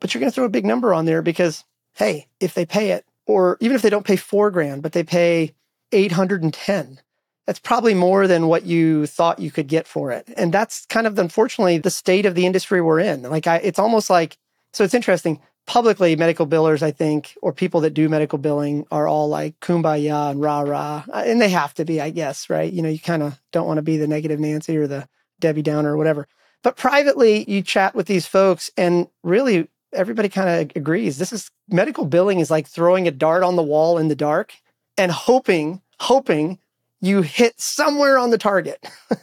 but 0.00 0.12
you're 0.12 0.20
going 0.20 0.30
to 0.30 0.34
throw 0.34 0.44
a 0.44 0.50
big 0.50 0.66
number 0.66 0.92
on 0.92 1.04
there 1.04 1.22
because, 1.22 1.64
hey, 1.94 2.26
if 2.40 2.54
they 2.54 2.66
pay 2.66 2.90
it, 2.90 3.04
or 3.26 3.56
even 3.60 3.76
if 3.76 3.82
they 3.82 3.90
don't 3.90 4.06
pay 4.06 4.16
four 4.16 4.50
grand, 4.50 4.82
but 4.82 4.92
they 4.92 5.04
pay 5.04 5.54
810, 5.92 7.00
that's 7.46 7.60
probably 7.60 7.94
more 7.94 8.26
than 8.26 8.48
what 8.48 8.64
you 8.64 9.06
thought 9.06 9.38
you 9.38 9.52
could 9.52 9.68
get 9.68 9.86
for 9.86 10.10
it. 10.10 10.28
And 10.36 10.52
that's 10.52 10.84
kind 10.86 11.06
of, 11.06 11.18
unfortunately, 11.18 11.78
the 11.78 11.90
state 11.90 12.26
of 12.26 12.34
the 12.34 12.46
industry 12.46 12.80
we're 12.80 13.00
in. 13.00 13.22
Like, 13.22 13.46
I, 13.46 13.56
it's 13.56 13.78
almost 13.78 14.10
like, 14.10 14.36
so 14.72 14.82
it's 14.82 14.94
interesting. 14.94 15.40
Publicly, 15.66 16.16
medical 16.16 16.46
billers, 16.46 16.82
I 16.82 16.90
think, 16.90 17.36
or 17.40 17.52
people 17.52 17.82
that 17.82 17.94
do 17.94 18.08
medical 18.08 18.38
billing 18.38 18.86
are 18.90 19.06
all 19.06 19.28
like 19.28 19.60
kumbaya 19.60 20.32
and 20.32 20.40
rah 20.40 20.62
rah. 20.62 21.04
Uh, 21.08 21.22
and 21.24 21.40
they 21.40 21.50
have 21.50 21.74
to 21.74 21.84
be, 21.84 22.00
I 22.00 22.10
guess, 22.10 22.50
right? 22.50 22.72
You 22.72 22.82
know, 22.82 22.88
you 22.88 22.98
kind 22.98 23.22
of 23.22 23.38
don't 23.52 23.68
want 23.68 23.78
to 23.78 23.82
be 23.82 23.96
the 23.96 24.08
negative 24.08 24.40
Nancy 24.40 24.76
or 24.76 24.88
the 24.88 25.08
Debbie 25.40 25.62
Downer 25.62 25.94
or 25.94 25.96
whatever. 25.96 26.28
But 26.62 26.76
privately, 26.76 27.50
you 27.50 27.62
chat 27.62 27.94
with 27.94 28.06
these 28.06 28.26
folks, 28.26 28.70
and 28.76 29.08
really 29.22 29.68
everybody 29.92 30.28
kind 30.28 30.70
of 30.70 30.76
agrees. 30.76 31.18
This 31.18 31.32
is 31.32 31.50
medical 31.68 32.04
billing 32.04 32.38
is 32.40 32.50
like 32.50 32.66
throwing 32.66 33.08
a 33.08 33.10
dart 33.10 33.42
on 33.42 33.56
the 33.56 33.62
wall 33.62 33.98
in 33.98 34.08
the 34.08 34.14
dark 34.14 34.52
and 34.96 35.10
hoping, 35.10 35.80
hoping 35.98 36.58
you 37.00 37.22
hit 37.22 37.60
somewhere 37.60 38.18
on 38.18 38.30
the 38.30 38.38
target. 38.38 38.86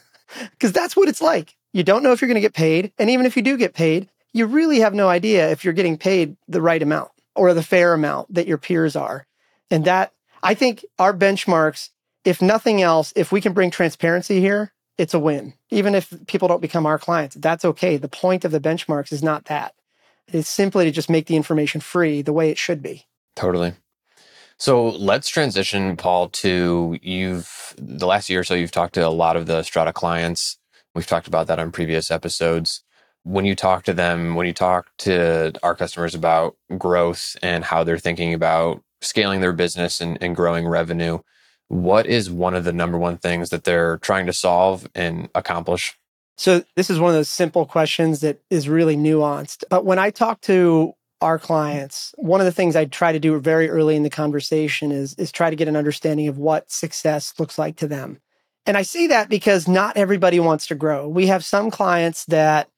Because 0.52 0.72
that's 0.72 0.96
what 0.96 1.10
it's 1.10 1.22
like. 1.22 1.56
You 1.74 1.84
don't 1.84 2.04
know 2.04 2.12
if 2.12 2.22
you're 2.22 2.28
going 2.28 2.36
to 2.36 2.42
get 2.42 2.54
paid. 2.54 2.92
And 2.98 3.10
even 3.10 3.26
if 3.26 3.36
you 3.38 3.42
do 3.44 3.58
get 3.58 3.74
paid, 3.74 4.10
you 4.34 4.46
really 4.46 4.80
have 4.80 4.94
no 4.94 5.10
idea 5.10 5.50
if 5.50 5.64
you're 5.64 5.74
getting 5.74 5.98
paid 5.98 6.36
the 6.48 6.62
right 6.62 6.82
amount 6.82 7.12
or 7.36 7.54
the 7.54 7.64
fair 7.64 7.94
amount 7.94 8.34
that 8.34 8.48
your 8.48 8.58
peers 8.58 8.96
are. 8.96 9.26
And 9.70 9.86
that, 9.86 10.14
I 10.44 10.54
think 10.54 10.86
our 11.00 11.14
benchmarks, 11.14 11.90
if 12.26 12.42
nothing 12.42 12.82
else, 12.82 13.14
if 13.16 13.32
we 13.32 13.42
can 13.42 13.54
bring 13.54 13.72
transparency 13.72 14.40
here, 14.40 14.74
it's 14.98 15.14
a 15.14 15.20
win. 15.20 15.54
Even 15.70 15.96
if 15.96 16.14
people 16.28 16.48
don't 16.48 16.62
become 16.62 16.86
our 16.86 17.00
clients, 17.00 17.36
that's 17.36 17.66
okay. 17.66 17.98
The 17.98 18.10
point 18.10 18.46
of 18.46 18.52
the 18.52 18.60
benchmarks 18.60 19.12
is 19.12 19.24
not 19.24 19.46
that. 19.46 19.74
It's 20.28 20.50
simply 20.50 20.86
to 20.86 20.92
just 20.92 21.10
make 21.10 21.28
the 21.28 21.36
information 21.36 21.82
free 21.82 22.22
the 22.22 22.34
way 22.34 22.50
it 22.50 22.58
should 22.58 22.82
be. 22.82 23.06
Totally. 23.36 23.74
So 24.58 24.90
let's 24.90 25.30
transition, 25.30 25.96
Paul, 25.96 26.30
to 26.30 26.98
you've 27.02 27.76
the 27.78 28.08
last 28.08 28.30
year 28.30 28.40
or 28.40 28.44
so, 28.44 28.56
you've 28.56 28.72
talked 28.72 28.96
to 28.96 29.08
a 29.08 29.10
lot 29.10 29.38
of 29.38 29.46
the 29.46 29.62
Strata 29.62 29.94
clients. 29.94 30.58
We've 30.96 31.06
talked 31.06 31.28
about 31.28 31.48
that 31.48 31.60
on 31.60 31.72
previous 31.72 32.10
episodes. 32.10 32.84
When 33.24 33.46
you 33.46 33.56
talk 33.56 33.84
to 33.84 33.94
them, 33.94 34.34
when 34.34 34.48
you 34.48 34.54
talk 34.54 34.90
to 35.00 35.54
our 35.62 35.76
customers 35.76 36.16
about 36.16 36.56
growth 36.78 37.36
and 37.44 37.64
how 37.64 37.84
they're 37.84 38.00
thinking 38.00 38.34
about 38.34 38.82
scaling 39.02 39.42
their 39.42 39.54
business 39.54 40.02
and, 40.02 40.18
and 40.22 40.36
growing 40.36 40.68
revenue, 40.68 41.20
what 41.70 42.06
is 42.06 42.30
one 42.30 42.54
of 42.54 42.64
the 42.64 42.74
number 42.74 42.98
one 42.98 43.18
things 43.18 43.50
that 43.50 43.64
they're 43.64 43.98
trying 43.98 44.26
to 44.28 44.34
solve 44.34 44.88
and 44.96 45.30
accomplish? 45.36 45.98
So, 46.38 46.64
this 46.76 46.90
is 46.90 47.00
one 47.00 47.10
of 47.10 47.16
those 47.16 47.30
simple 47.30 47.66
questions 47.66 48.20
that 48.20 48.40
is 48.50 48.70
really 48.70 48.96
nuanced. 48.96 49.64
But 49.70 49.86
when 49.86 49.98
I 49.98 50.12
talk 50.12 50.42
to 50.42 50.94
our 51.20 51.40
clients, 51.40 52.14
one 52.18 52.40
of 52.40 52.46
the 52.46 52.52
things 52.52 52.76
I 52.76 52.86
try 52.86 53.12
to 53.12 53.20
do 53.20 53.40
very 53.40 53.70
early 53.70 53.96
in 53.96 54.04
the 54.04 54.10
conversation 54.10 54.92
is, 54.92 55.16
is 55.16 55.32
try 55.32 55.50
to 55.50 55.56
get 55.56 55.68
an 55.68 55.76
understanding 55.76 56.28
of 56.28 56.38
what 56.38 56.72
success 56.72 57.34
looks 57.40 57.58
like 57.58 57.78
to 57.78 57.88
them. 57.88 58.20
And 58.68 58.78
I 58.78 58.84
say 58.84 59.08
that 59.08 59.30
because 59.30 59.68
not 59.68 59.98
everybody 59.98 60.40
wants 60.40 60.68
to 60.68 60.76
grow. 60.76 61.08
We 61.08 61.28
have 61.28 61.44
some 61.44 61.72
clients 61.72 62.26
that 62.26 62.70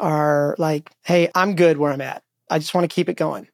are 0.00 0.54
like, 0.58 0.90
hey, 1.04 1.30
I'm 1.34 1.54
good 1.54 1.76
where 1.76 1.92
I'm 1.92 2.00
at. 2.00 2.22
I 2.48 2.58
just 2.58 2.74
want 2.74 2.88
to 2.88 2.94
keep 2.94 3.08
it 3.08 3.16
going. 3.16 3.48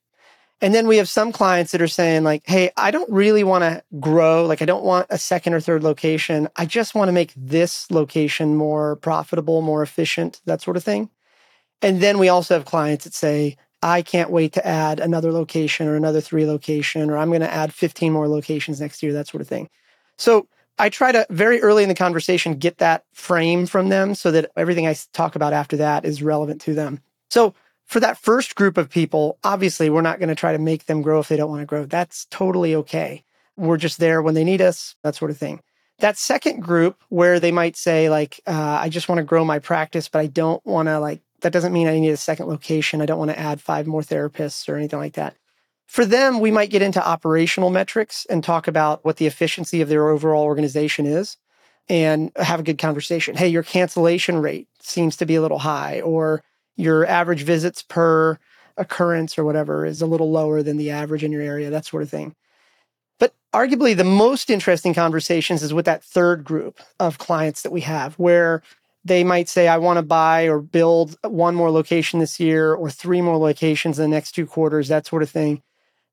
And 0.61 0.75
then 0.75 0.89
we 0.89 0.97
have 0.97 1.09
some 1.09 1.31
clients 1.31 1.71
that 1.73 1.83
are 1.83 1.89
saying, 1.89 2.25
like, 2.25 2.43
hey, 2.45 2.71
I 2.77 2.91
don't 2.91 3.11
really 3.11 3.45
want 3.45 3.63
to 3.63 3.83
grow. 4.01 4.45
Like, 4.45 4.61
I 4.61 4.65
don't 4.65 4.83
want 4.83 5.07
a 5.09 5.19
second 5.19 5.55
or 5.55 5.61
third 5.61 5.85
location. 5.85 6.49
I 6.57 6.67
just 6.67 6.97
want 6.97 7.09
to 7.09 7.13
make 7.13 7.33
this 7.37 7.89
location 7.91 8.57
more 8.57 8.97
profitable, 8.97 9.63
more 9.63 9.83
efficient, 9.83 10.41
that 10.47 10.61
sort 10.61 10.77
of 10.77 10.83
thing. 10.83 11.11
And 11.81 12.01
then 12.01 12.19
we 12.19 12.29
also 12.29 12.55
have 12.55 12.65
clients 12.65 13.05
that 13.05 13.15
say, 13.15 13.57
I 13.83 14.03
can't 14.03 14.31
wait 14.31 14.55
to 14.55 14.67
add 14.67 14.99
another 14.99 15.31
location 15.31 15.87
or 15.87 15.95
another 15.95 16.21
three 16.21 16.45
location, 16.45 17.09
or 17.09 17.17
I'm 17.17 17.29
going 17.29 17.43
to 17.43 17.53
add 17.53 17.73
15 17.73 18.13
more 18.13 18.27
locations 18.27 18.81
next 18.81 19.01
year, 19.03 19.13
that 19.13 19.29
sort 19.29 19.41
of 19.41 19.47
thing. 19.47 19.69
So 20.17 20.49
I 20.81 20.89
try 20.89 21.13
to 21.13 21.27
very 21.31 21.61
early 21.61 21.85
in 21.85 21.89
the 21.89 21.95
conversation 21.95 22.55
get 22.55 22.79
that 22.79 23.05
frame 23.13 23.67
from 23.67 23.89
them 23.89 24.17
so 24.17 24.33
that 24.33 24.51
everything 24.57 24.89
I 24.89 24.97
talk 25.13 25.37
about 25.37 25.53
after 25.53 25.77
that 25.77 26.05
is 26.05 26.23
relevant 26.23 26.61
to 26.63 26.75
them. 26.75 27.01
So 27.31 27.55
for 27.89 28.01
that 28.01 28.19
first 28.19 28.55
group 28.55 28.77
of 28.77 28.91
people, 28.91 29.39
obviously, 29.43 29.89
we're 29.89 30.03
not 30.03 30.19
going 30.19 30.29
to 30.29 30.35
try 30.35 30.53
to 30.53 30.59
make 30.59 30.85
them 30.85 31.01
grow 31.01 31.21
if 31.21 31.29
they 31.29 31.37
don't 31.37 31.49
want 31.49 31.63
to 31.63 31.67
grow. 31.67 31.87
That's 31.87 32.27
totally 32.31 32.75
okay. 32.75 33.25
We're 33.57 33.79
just 33.79 33.99
there 33.99 34.21
when 34.21 34.35
they 34.35 34.45
need 34.45 34.61
us, 34.61 34.95
that 35.03 35.15
sort 35.15 35.31
of 35.31 35.39
thing. 35.39 35.61
That 36.01 36.19
second 36.19 36.61
group 36.61 37.03
where 37.09 37.41
they 37.41 37.51
might 37.51 37.77
say, 37.77 38.11
like, 38.11 38.41
uh, 38.47 38.79
I 38.83 38.91
just 38.91 39.09
want 39.09 39.21
to 39.21 39.25
grow 39.25 39.43
my 39.43 39.59
practice, 39.59 40.07
but 40.09 40.21
I 40.21 40.27
don't 40.27 40.65
want 40.67 40.87
to, 40.89 41.01
like, 41.01 41.23
that 41.41 41.53
doesn't 41.53 41.73
mean 41.73 41.89
I 41.89 41.99
need 41.99 42.11
a 42.11 42.17
second 42.19 42.47
location. 42.47 43.01
I 43.01 43.07
don't 43.07 43.19
want 43.19 43.31
to 43.31 43.39
add 43.39 43.61
five 43.61 43.87
more 43.87 44.03
therapists 44.03 44.69
or 44.69 44.77
anything 44.77 44.99
like 44.99 45.15
that. 45.15 45.35
For 45.87 46.05
them, 46.05 46.41
we 46.41 46.51
might 46.51 46.71
get 46.71 46.83
into 46.83 47.05
operational 47.05 47.71
metrics 47.71 48.27
and 48.29 48.45
talk 48.45 48.69
about 48.69 49.03
what 49.03 49.17
the 49.17 49.27
efficiency 49.27 49.81
of 49.81 49.89
their 49.89 50.09
overall 50.11 50.45
organization 50.45 51.07
is 51.07 51.39
and 51.89 52.31
have 52.37 52.61
a 52.61 52.65
good 52.65 52.77
conversation. 52.77 53.35
Hey, 53.35 53.49
your 53.49 53.63
cancellation 53.63 54.37
rate 54.37 54.69
seems 54.81 55.17
to 55.17 55.27
be 55.27 55.37
a 55.37 55.41
little 55.41 55.61
high, 55.61 56.03
or 56.03 56.43
your 56.79 57.05
average 57.05 57.43
visits 57.43 57.83
per 57.83 58.39
occurrence 58.77 59.37
or 59.37 59.45
whatever 59.45 59.85
is 59.85 60.01
a 60.01 60.07
little 60.07 60.31
lower 60.31 60.63
than 60.63 60.77
the 60.77 60.91
average 60.91 61.25
in 61.25 61.33
your 61.33 61.43
area, 61.43 61.69
that 61.69 61.85
sort 61.85 62.03
of 62.03 62.09
thing. 62.09 62.35
But 63.19 63.35
arguably, 63.53 63.97
the 63.97 64.05
most 64.05 64.49
interesting 64.49 64.95
conversations 64.95 65.63
is 65.63 65.75
with 65.75 65.85
that 65.87 66.05
third 66.05 66.45
group 66.45 66.79
of 67.01 67.19
clients 67.19 67.63
that 67.63 67.73
we 67.73 67.81
have, 67.81 68.15
where 68.15 68.63
they 69.05 69.25
might 69.25 69.49
say, 69.49 69.67
I 69.67 69.79
want 69.79 69.97
to 69.97 70.03
buy 70.03 70.45
or 70.45 70.61
build 70.61 71.17
one 71.23 71.57
more 71.57 71.71
location 71.71 72.21
this 72.21 72.39
year 72.39 72.73
or 72.75 72.91
three 72.91 73.21
more 73.21 73.37
locations 73.37 73.99
in 73.99 74.09
the 74.09 74.15
next 74.15 74.33
two 74.33 74.47
quarters, 74.47 74.89
that 74.89 75.07
sort 75.07 75.23
of 75.23 75.31
thing. 75.31 75.63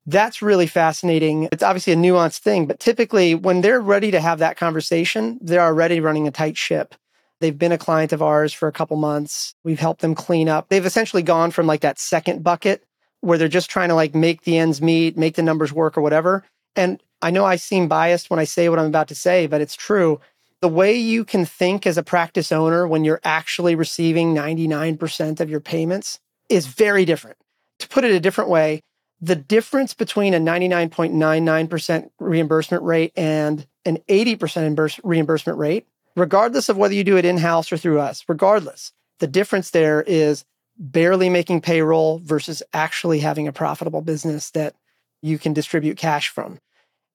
That's 0.07 0.41
really 0.41 0.67
fascinating. 0.67 1.48
It's 1.51 1.63
obviously 1.63 1.93
a 1.93 1.98
nuanced 1.98 2.39
thing, 2.39 2.65
but 2.65 2.79
typically 2.79 3.36
when 3.36 3.62
they're 3.62 3.81
ready 3.81 4.12
to 4.12 4.19
have 4.19 4.39
that 4.39 4.57
conversation, 4.57 5.39
they're 5.41 5.62
already 5.62 6.00
running 6.00 6.27
a 6.27 6.31
tight 6.31 6.57
ship. 6.57 6.95
They've 7.42 7.58
been 7.58 7.72
a 7.72 7.77
client 7.77 8.13
of 8.13 8.22
ours 8.22 8.54
for 8.54 8.68
a 8.68 8.72
couple 8.72 8.98
months. 8.98 9.54
We've 9.63 9.80
helped 9.80 10.01
them 10.01 10.15
clean 10.15 10.48
up. 10.48 10.70
They've 10.70 10.86
essentially 10.86 11.24
gone 11.24 11.51
from 11.51 11.68
like 11.68 11.82
that 11.82 12.00
second 12.00 12.44
bucket 12.44 12.84
where 13.22 13.38
they're 13.38 13.48
just 13.48 13.70
trying 13.70 13.89
to 13.89 13.96
like 13.96 14.15
make 14.15 14.44
the 14.44 14.58
ends 14.58 14.82
meet, 14.82 15.18
make 15.18 15.36
the 15.36 15.44
numbers 15.44 15.74
work 15.74 15.98
or 15.98 16.01
whatever. 16.01 16.44
And 16.75 17.01
I 17.22 17.32
know 17.32 17.46
I 17.46 17.56
seem 17.56 17.88
biased 17.88 18.30
when 18.30 18.39
I 18.39 18.44
say 18.44 18.70
what 18.70 18.80
I'm 18.80 18.86
about 18.86 19.08
to 19.10 19.15
say, 19.15 19.48
but 19.48 19.62
it's 19.62 19.75
true. 19.75 20.20
The 20.62 20.68
way 20.68 20.96
you 20.96 21.25
can 21.25 21.46
think 21.46 21.86
as 21.86 21.98
a 21.98 22.04
practice 22.04 22.51
owner 22.51 22.88
when 22.88 23.04
you're 23.04 23.22
actually 23.24 23.75
receiving 23.75 24.34
99% 24.34 25.39
of 25.39 25.50
your 25.50 25.60
payments 25.60 26.20
is 26.50 26.68
very 26.68 27.06
different. 27.06 27.38
To 27.80 27.88
put 27.88 28.04
it 28.04 28.12
a 28.12 28.20
different 28.20 28.50
way, 28.50 28.82
the 29.22 29.36
difference 29.36 29.94
between 29.94 30.34
a 30.34 30.39
99.99% 30.39 32.10
reimbursement 32.20 32.84
rate 32.84 33.12
and 33.15 33.65
an 33.86 33.98
80% 34.08 35.00
reimbursement 35.04 35.58
rate 35.58 35.88
regardless 36.15 36.69
of 36.69 36.77
whether 36.77 36.93
you 36.93 37.03
do 37.03 37.17
it 37.17 37.25
in 37.25 37.38
house 37.38 37.72
or 37.72 37.77
through 37.77 38.00
us, 38.00 38.24
regardless, 38.27 38.93
the 39.19 39.27
difference 39.27 39.72
there 39.72 40.01
is 40.03 40.45
barely 40.77 41.29
making 41.29 41.62
payroll 41.62 42.19
versus 42.19 42.62
actually 42.74 43.19
having 43.19 43.48
a 43.48 43.53
profitable 43.53 44.01
business 44.01 44.51
that 44.51 44.75
you 45.22 45.38
can 45.38 45.53
distribute 45.53 45.98
cash 45.98 46.29
from. 46.29 46.60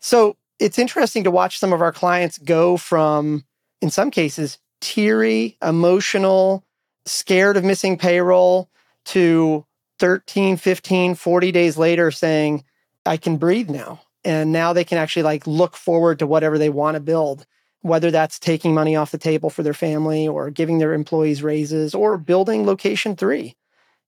So 0.01 0.37
it's 0.59 0.79
interesting 0.79 1.25
to 1.25 1.31
watch 1.31 1.59
some 1.59 1.73
of 1.73 1.83
our 1.83 1.93
clients 1.93 2.39
go 2.39 2.77
from, 2.77 3.45
in 3.81 3.91
some 3.91 4.11
cases, 4.11 4.59
teary, 4.81 5.57
emotional, 5.63 6.65
scared 7.05 7.57
of 7.57 7.65
missing 7.65 7.99
payroll 7.99 8.71
to 9.07 9.65
13, 9.99 10.57
15, 10.57 11.15
40 11.15 11.53
days 11.53 11.77
later 11.77 12.11
saying, 12.11 12.65
I 13.05 13.17
can 13.17 13.37
breathe 13.37 13.71
now. 13.71 14.01
And 14.25 14.53
now 14.53 14.73
they 14.73 14.85
can 14.85 14.99
actually 14.99 15.23
like 15.23 15.47
look 15.47 15.77
forward 15.77 16.19
to 16.19 16.27
whatever 16.27 16.59
they 16.59 16.69
want 16.69 16.95
to 16.95 17.01
build 17.01 17.47
whether 17.83 18.11
that's 18.11 18.39
taking 18.39 18.75
money 18.75 18.95
off 18.95 19.11
the 19.11 19.19
table 19.19 19.51
for 19.51 19.63
their 19.63 19.75
family 19.75 20.29
or 20.29 20.51
giving 20.51 20.79
their 20.79 20.93
employees 20.93 21.43
raises 21.43 21.95
or 21.95 22.19
building 22.19 22.67
location 22.67 23.17
three. 23.17 23.57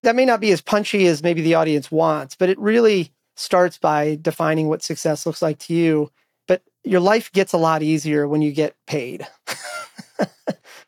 That 0.02 0.16
may 0.16 0.24
not 0.24 0.40
be 0.40 0.52
as 0.52 0.60
punchy 0.60 1.06
as 1.06 1.22
maybe 1.22 1.42
the 1.42 1.54
audience 1.54 1.90
wants, 1.90 2.34
but 2.34 2.48
it 2.48 2.58
really 2.58 3.12
starts 3.36 3.78
by 3.78 4.18
defining 4.20 4.68
what 4.68 4.82
success 4.82 5.24
looks 5.24 5.40
like 5.40 5.58
to 5.60 5.74
you. 5.74 6.10
But 6.46 6.62
your 6.84 7.00
life 7.00 7.32
gets 7.32 7.52
a 7.52 7.58
lot 7.58 7.82
easier 7.82 8.28
when 8.28 8.42
you 8.42 8.52
get 8.52 8.76
paid. 8.86 9.26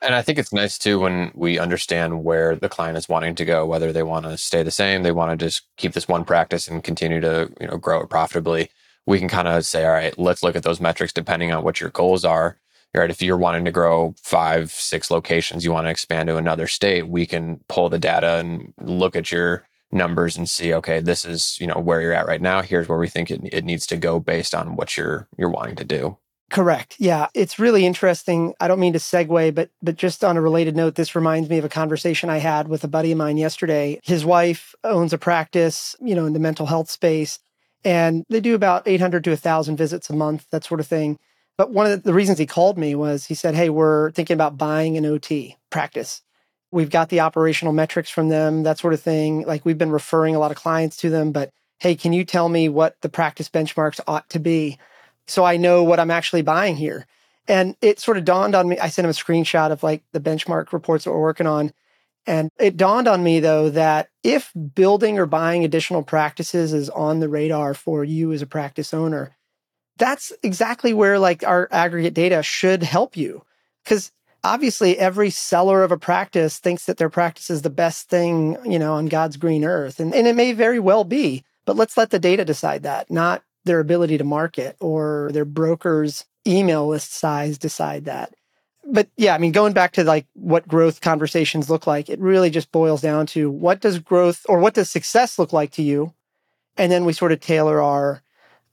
and 0.02 0.14
I 0.14 0.20
think 0.20 0.38
it's 0.38 0.52
nice 0.52 0.76
too 0.76 0.98
when 0.98 1.30
we 1.34 1.58
understand 1.58 2.24
where 2.24 2.56
the 2.56 2.68
client 2.68 2.98
is 2.98 3.08
wanting 3.08 3.34
to 3.36 3.44
go, 3.44 3.64
whether 3.64 3.92
they 3.92 4.02
want 4.02 4.26
to 4.26 4.36
stay 4.36 4.62
the 4.62 4.70
same, 4.70 5.04
they 5.04 5.12
want 5.12 5.38
to 5.38 5.46
just 5.46 5.62
keep 5.76 5.92
this 5.92 6.08
one 6.08 6.24
practice 6.24 6.68
and 6.68 6.84
continue 6.84 7.20
to, 7.20 7.50
you 7.60 7.68
know, 7.68 7.78
grow 7.78 8.02
it 8.02 8.10
profitably. 8.10 8.68
We 9.06 9.18
can 9.18 9.28
kind 9.28 9.48
of 9.48 9.64
say, 9.64 9.84
all 9.84 9.92
right, 9.92 10.18
let's 10.18 10.42
look 10.42 10.56
at 10.56 10.64
those 10.64 10.80
metrics 10.80 11.12
depending 11.12 11.52
on 11.52 11.62
what 11.62 11.80
your 11.80 11.90
goals 11.90 12.24
are 12.24 12.58
right? 12.94 13.10
If 13.10 13.22
you're 13.22 13.36
wanting 13.36 13.64
to 13.64 13.72
grow 13.72 14.14
five, 14.22 14.70
six 14.70 15.10
locations, 15.10 15.64
you 15.64 15.72
want 15.72 15.86
to 15.86 15.90
expand 15.90 16.28
to 16.28 16.36
another 16.36 16.66
state, 16.66 17.08
we 17.08 17.26
can 17.26 17.60
pull 17.68 17.88
the 17.88 17.98
data 17.98 18.36
and 18.36 18.72
look 18.80 19.16
at 19.16 19.32
your 19.32 19.66
numbers 19.92 20.36
and 20.36 20.48
see, 20.48 20.74
okay, 20.74 21.00
this 21.00 21.24
is, 21.24 21.56
you 21.60 21.66
know, 21.66 21.78
where 21.78 22.00
you're 22.00 22.12
at 22.12 22.26
right 22.26 22.42
now. 22.42 22.62
Here's 22.62 22.88
where 22.88 22.98
we 22.98 23.08
think 23.08 23.30
it, 23.30 23.40
it 23.44 23.64
needs 23.64 23.86
to 23.86 23.96
go 23.96 24.18
based 24.20 24.54
on 24.54 24.76
what 24.76 24.96
you're 24.96 25.28
you're 25.38 25.50
wanting 25.50 25.76
to 25.76 25.84
do. 25.84 26.18
Correct. 26.50 26.96
Yeah, 26.98 27.28
it's 27.34 27.58
really 27.58 27.86
interesting. 27.86 28.54
I 28.60 28.68
don't 28.68 28.78
mean 28.78 28.92
to 28.92 28.98
segue, 28.98 29.54
but 29.54 29.70
but 29.82 29.96
just 29.96 30.22
on 30.22 30.36
a 30.36 30.40
related 30.40 30.76
note, 30.76 30.94
this 30.94 31.14
reminds 31.14 31.48
me 31.48 31.58
of 31.58 31.64
a 31.64 31.70
conversation 31.70 32.28
I 32.28 32.38
had 32.38 32.68
with 32.68 32.84
a 32.84 32.88
buddy 32.88 33.12
of 33.12 33.18
mine 33.18 33.38
yesterday. 33.38 33.98
His 34.04 34.24
wife 34.24 34.74
owns 34.84 35.12
a 35.12 35.18
practice, 35.18 35.96
you 36.00 36.14
know, 36.14 36.26
in 36.26 36.32
the 36.32 36.38
mental 36.38 36.66
health 36.66 36.90
space, 36.90 37.38
and 37.84 38.24
they 38.28 38.40
do 38.40 38.54
about 38.54 38.86
800 38.86 39.24
to 39.24 39.30
1000 39.30 39.76
visits 39.76 40.10
a 40.10 40.14
month, 40.14 40.46
that 40.50 40.64
sort 40.64 40.80
of 40.80 40.86
thing. 40.86 41.18
But 41.56 41.70
one 41.70 41.87
of 41.87 42.02
the 42.02 42.14
reasons 42.14 42.38
he 42.38 42.46
called 42.46 42.78
me 42.78 42.94
was 42.94 43.26
he 43.26 43.34
said, 43.34 43.54
Hey, 43.54 43.70
we're 43.70 44.11
thinking 44.12 44.34
about 44.34 44.58
buying 44.58 44.96
an 44.96 45.06
OT 45.06 45.56
practice. 45.70 46.23
We've 46.70 46.90
got 46.90 47.08
the 47.08 47.20
operational 47.20 47.73
metrics 47.73 48.11
from 48.11 48.28
them, 48.28 48.64
that 48.64 48.78
sort 48.78 48.94
of 48.94 49.00
thing. 49.00 49.46
Like 49.46 49.64
we've 49.64 49.78
been 49.78 49.92
referring 49.92 50.34
a 50.34 50.40
lot 50.40 50.50
of 50.50 50.56
clients 50.56 50.96
to 50.99 51.11
them, 51.11 51.30
but 51.30 51.50
hey, 51.78 51.94
can 51.94 52.12
you 52.12 52.25
tell 52.25 52.49
me 52.49 52.68
what 52.68 53.00
the 53.00 53.08
practice 53.08 53.49
benchmarks 53.49 54.00
ought 54.06 54.28
to 54.30 54.40
be 54.40 54.78
so 55.26 55.44
I 55.44 55.56
know 55.56 55.84
what 55.84 56.00
I'm 56.00 56.11
actually 56.11 56.42
buying 56.42 56.76
here? 56.76 57.06
And 57.46 57.76
it 57.80 58.00
sort 58.00 58.16
of 58.16 58.25
dawned 58.25 58.54
on 58.54 58.68
me. 58.68 58.78
I 58.78 58.88
sent 58.88 59.04
him 59.04 59.11
a 59.11 59.12
screenshot 59.12 59.70
of 59.70 59.82
like 59.82 60.02
the 60.12 60.20
benchmark 60.20 60.73
reports 60.73 61.04
that 61.04 61.11
we're 61.11 61.20
working 61.20 61.46
on. 61.46 61.73
And 62.26 62.50
it 62.58 62.76
dawned 62.76 63.06
on 63.06 63.23
me 63.23 63.38
though 63.38 63.70
that 63.70 64.08
if 64.25 64.50
building 64.75 65.18
or 65.18 65.26
buying 65.26 65.64
additional 65.64 66.02
practices 66.02 66.73
is 66.73 66.90
on 66.90 67.20
the 67.20 67.28
radar 67.28 67.75
for 67.75 68.02
you 68.02 68.32
as 68.32 68.42
a 68.42 68.46
practice 68.46 68.92
owner, 68.92 69.37
that's 69.98 70.32
exactly 70.42 70.92
where 70.92 71.18
like 71.18 71.44
our 71.44 71.68
aggregate 71.70 72.14
data 72.14 72.42
should 72.42 72.82
help 72.82 73.16
you. 73.16 73.44
Because 73.82 74.12
obviously 74.42 74.98
every 74.98 75.30
seller 75.30 75.82
of 75.82 75.92
a 75.92 75.98
practice 75.98 76.58
thinks 76.58 76.86
that 76.86 76.98
their 76.98 77.10
practice 77.10 77.50
is 77.50 77.62
the 77.62 77.70
best 77.70 78.08
thing, 78.08 78.56
you 78.64 78.78
know, 78.78 78.94
on 78.94 79.06
God's 79.06 79.36
green 79.36 79.64
earth. 79.64 80.00
And, 80.00 80.14
and 80.14 80.26
it 80.26 80.36
may 80.36 80.52
very 80.52 80.78
well 80.78 81.04
be, 81.04 81.44
but 81.64 81.76
let's 81.76 81.96
let 81.96 82.10
the 82.10 82.18
data 82.18 82.44
decide 82.44 82.82
that, 82.82 83.10
not 83.10 83.42
their 83.64 83.80
ability 83.80 84.18
to 84.18 84.24
market 84.24 84.76
or 84.80 85.30
their 85.32 85.44
broker's 85.44 86.24
email 86.46 86.86
list 86.86 87.14
size 87.14 87.58
decide 87.58 88.04
that. 88.04 88.34
But 88.86 89.08
yeah, 89.16 89.34
I 89.34 89.38
mean, 89.38 89.52
going 89.52 89.72
back 89.72 89.92
to 89.92 90.04
like 90.04 90.26
what 90.34 90.68
growth 90.68 91.00
conversations 91.00 91.70
look 91.70 91.86
like, 91.86 92.10
it 92.10 92.20
really 92.20 92.50
just 92.50 92.70
boils 92.70 93.00
down 93.00 93.24
to 93.28 93.50
what 93.50 93.80
does 93.80 93.98
growth 93.98 94.44
or 94.46 94.58
what 94.58 94.74
does 94.74 94.90
success 94.90 95.38
look 95.38 95.54
like 95.54 95.70
to 95.72 95.82
you? 95.82 96.12
And 96.76 96.92
then 96.92 97.06
we 97.06 97.14
sort 97.14 97.32
of 97.32 97.40
tailor 97.40 97.80
our 97.80 98.22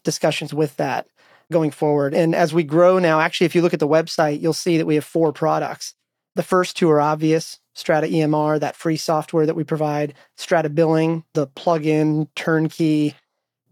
discussions 0.04 0.54
with 0.54 0.78
that 0.78 1.08
going 1.52 1.72
forward. 1.72 2.14
And 2.14 2.34
as 2.34 2.54
we 2.54 2.64
grow 2.64 2.98
now, 3.00 3.20
actually, 3.20 3.46
if 3.46 3.56
you 3.56 3.62
look 3.62 3.74
at 3.74 3.80
the 3.80 3.88
website, 3.88 4.42
you'll 4.42 4.54
see 4.54 4.78
that 4.78 4.86
we 4.86 4.96
have 4.96 5.06
four 5.06 5.32
products. 5.34 5.96
The 6.36 6.44
first 6.44 6.78
two 6.78 6.90
are 6.90 7.02
obvious 7.02 7.60
Strata 7.74 8.08
EMR, 8.08 8.60
that 8.60 8.76
free 8.76 8.98
software 8.98 9.46
that 9.46 9.56
we 9.56 9.64
provide, 9.64 10.14
Strata 10.36 10.70
Billing, 10.70 11.24
the 11.34 11.48
plug-in 11.48 12.28
turnkey 12.36 13.16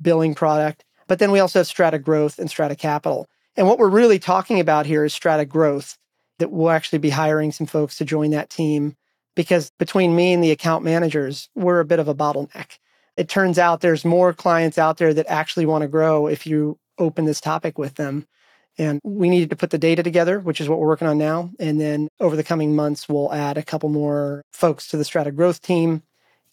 billing 0.02 0.36
product. 0.36 0.86
But 1.08 1.20
then 1.20 1.32
we 1.32 1.40
also 1.40 1.60
have 1.60 1.68
Strata 1.68 2.00
Growth 2.00 2.40
and 2.40 2.50
Strata 2.50 2.76
Capital. 2.76 3.28
And 3.58 3.68
what 3.68 3.80
we're 3.80 3.90
really 3.90 4.20
talking 4.20 4.60
about 4.60 4.86
here 4.86 5.04
is 5.04 5.14
Strata 5.14 5.46
Growth, 5.46 5.98
that 6.38 6.52
we'll 6.52 6.70
actually 6.70 7.00
be 7.00 7.10
hiring 7.10 7.52
some 7.52 7.68
folks 7.68 7.98
to 7.98 8.06
join 8.06 8.32
that 8.32 8.50
team 8.50 8.96
because 9.36 9.72
between 9.80 10.16
me 10.16 10.34
and 10.34 10.44
the 10.44 10.52
account 10.52 10.84
managers, 10.84 11.50
we're 11.56 11.80
a 11.80 11.86
bit 11.86 12.00
of 12.00 12.08
a 12.08 12.16
bottleneck. 12.16 12.78
It 13.20 13.28
turns 13.28 13.60
out 13.60 13.82
there's 13.82 14.06
more 14.06 14.32
clients 14.32 14.78
out 14.78 14.96
there 14.96 15.14
that 15.14 15.28
actually 15.28 15.66
want 15.66 15.82
to 15.82 15.90
grow 15.90 16.28
if 16.28 16.48
you 16.48 16.80
open 16.98 17.26
this 17.26 17.42
topic 17.42 17.78
with 17.78 17.96
them. 17.96 18.26
And 18.78 19.02
we 19.04 19.30
needed 19.30 19.50
to 19.50 19.58
put 19.58 19.72
the 19.72 19.78
data 19.78 20.04
together, 20.04 20.40
which 20.40 20.62
is 20.62 20.70
what 20.70 20.80
we're 20.80 20.88
working 20.88 21.10
on 21.10 21.18
now. 21.18 21.52
And 21.60 21.82
then 21.82 22.08
over 22.22 22.38
the 22.38 22.46
coming 22.46 22.78
months, 22.78 23.10
we'll 23.10 23.34
add 23.34 23.58
a 23.58 23.64
couple 23.64 23.90
more 23.90 24.42
folks 24.54 24.88
to 24.88 24.98
the 24.98 25.04
Strata 25.04 25.34
Growth 25.34 25.62
team, 25.62 26.02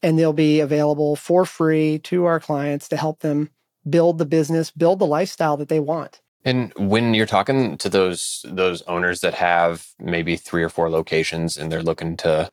and 0.02 0.18
they'll 0.18 0.32
be 0.32 0.58
available 0.58 1.14
for 1.14 1.44
free 1.44 2.00
to 2.00 2.24
our 2.24 2.40
clients 2.40 2.88
to 2.88 2.96
help 2.96 3.20
them 3.20 3.50
build 3.88 4.18
the 4.18 4.26
business, 4.26 4.72
build 4.72 4.98
the 4.98 5.06
lifestyle 5.06 5.56
that 5.58 5.68
they 5.68 5.78
want. 5.78 6.20
And 6.44 6.72
when 6.74 7.14
you're 7.14 7.26
talking 7.26 7.78
to 7.78 7.88
those 7.88 8.44
those 8.48 8.82
owners 8.82 9.20
that 9.20 9.34
have 9.34 9.86
maybe 10.00 10.34
three 10.34 10.64
or 10.64 10.68
four 10.68 10.90
locations 10.90 11.56
and 11.56 11.70
they're 11.70 11.80
looking 11.80 12.16
to 12.18 12.50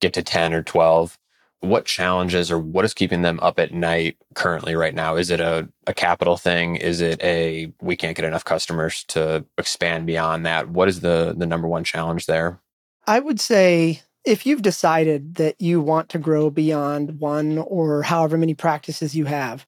get 0.00 0.14
to 0.14 0.22
10 0.24 0.52
or 0.52 0.64
12, 0.64 1.16
what 1.62 1.84
challenges 1.84 2.50
or 2.50 2.58
what 2.58 2.84
is 2.84 2.92
keeping 2.92 3.22
them 3.22 3.38
up 3.40 3.58
at 3.60 3.72
night 3.72 4.16
currently 4.34 4.74
right 4.74 4.94
now? 4.94 5.14
Is 5.16 5.30
it 5.30 5.40
a, 5.40 5.68
a 5.86 5.94
capital 5.94 6.36
thing? 6.36 6.76
Is 6.76 7.00
it 7.00 7.22
a 7.22 7.72
we 7.80 7.96
can't 7.96 8.16
get 8.16 8.24
enough 8.24 8.44
customers 8.44 9.04
to 9.08 9.44
expand 9.56 10.06
beyond 10.06 10.44
that? 10.44 10.68
What 10.68 10.88
is 10.88 11.00
the 11.00 11.34
the 11.36 11.46
number 11.46 11.68
one 11.68 11.84
challenge 11.84 12.26
there? 12.26 12.60
I 13.06 13.20
would 13.20 13.40
say 13.40 14.02
if 14.24 14.44
you've 14.44 14.62
decided 14.62 15.36
that 15.36 15.60
you 15.60 15.80
want 15.80 16.08
to 16.10 16.18
grow 16.18 16.50
beyond 16.50 17.20
one 17.20 17.58
or 17.58 18.02
however 18.02 18.36
many 18.36 18.54
practices 18.54 19.14
you 19.14 19.26
have, 19.26 19.64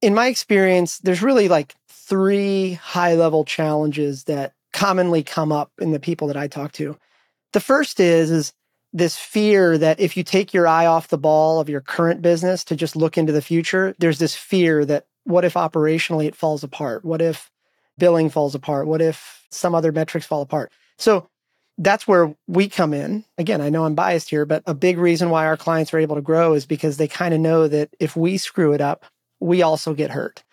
in 0.00 0.14
my 0.14 0.28
experience, 0.28 0.98
there's 0.98 1.22
really 1.22 1.48
like 1.48 1.74
three 1.88 2.74
high 2.74 3.14
level 3.14 3.44
challenges 3.44 4.24
that 4.24 4.52
commonly 4.72 5.22
come 5.22 5.50
up 5.50 5.72
in 5.80 5.90
the 5.90 6.00
people 6.00 6.28
that 6.28 6.36
I 6.36 6.46
talk 6.46 6.72
to. 6.72 6.96
The 7.52 7.60
first 7.60 7.98
is, 7.98 8.30
is 8.30 8.52
this 8.94 9.16
fear 9.16 9.76
that 9.76 9.98
if 9.98 10.16
you 10.16 10.22
take 10.22 10.54
your 10.54 10.68
eye 10.68 10.86
off 10.86 11.08
the 11.08 11.18
ball 11.18 11.58
of 11.58 11.68
your 11.68 11.80
current 11.80 12.22
business 12.22 12.62
to 12.64 12.76
just 12.76 12.94
look 12.94 13.18
into 13.18 13.32
the 13.32 13.42
future, 13.42 13.94
there's 13.98 14.20
this 14.20 14.36
fear 14.36 14.84
that 14.84 15.06
what 15.24 15.44
if 15.44 15.54
operationally 15.54 16.26
it 16.26 16.36
falls 16.36 16.62
apart? 16.62 17.04
What 17.04 17.20
if 17.20 17.50
billing 17.98 18.30
falls 18.30 18.54
apart? 18.54 18.86
What 18.86 19.02
if 19.02 19.46
some 19.50 19.74
other 19.74 19.90
metrics 19.90 20.26
fall 20.26 20.42
apart? 20.42 20.70
So 20.96 21.28
that's 21.76 22.06
where 22.06 22.36
we 22.46 22.68
come 22.68 22.94
in. 22.94 23.24
Again, 23.36 23.60
I 23.60 23.68
know 23.68 23.84
I'm 23.84 23.96
biased 23.96 24.30
here, 24.30 24.46
but 24.46 24.62
a 24.64 24.74
big 24.74 24.96
reason 24.96 25.28
why 25.28 25.46
our 25.46 25.56
clients 25.56 25.92
are 25.92 25.98
able 25.98 26.14
to 26.14 26.22
grow 26.22 26.54
is 26.54 26.64
because 26.64 26.96
they 26.96 27.08
kind 27.08 27.34
of 27.34 27.40
know 27.40 27.66
that 27.66 27.90
if 27.98 28.14
we 28.14 28.38
screw 28.38 28.72
it 28.74 28.80
up, 28.80 29.06
we 29.40 29.62
also 29.62 29.92
get 29.92 30.12
hurt, 30.12 30.44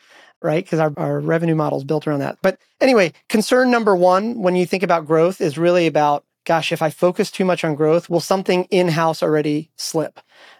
right? 0.41 0.63
Because 0.63 0.79
our, 0.79 0.91
our 0.97 1.19
revenue 1.19 1.53
model 1.53 1.77
is 1.77 1.83
built 1.83 2.07
around 2.07 2.21
that. 2.21 2.39
But 2.41 2.57
anyway, 2.79 3.13
concern 3.29 3.69
number 3.69 3.95
one 3.95 4.41
when 4.41 4.55
you 4.55 4.65
think 4.65 4.81
about 4.81 5.05
growth 5.05 5.41
is 5.41 5.59
really 5.59 5.85
about 5.85 6.25
gosh, 6.45 6.71
if 6.71 6.81
I 6.81 6.89
focus 6.89 7.31
too 7.31 7.45
much 7.45 7.63
on 7.63 7.75
growth, 7.75 8.09
will 8.09 8.19
something 8.19 8.65
in 8.65 8.87
house 8.87 9.21
already 9.21 9.69
slip? 9.75 10.19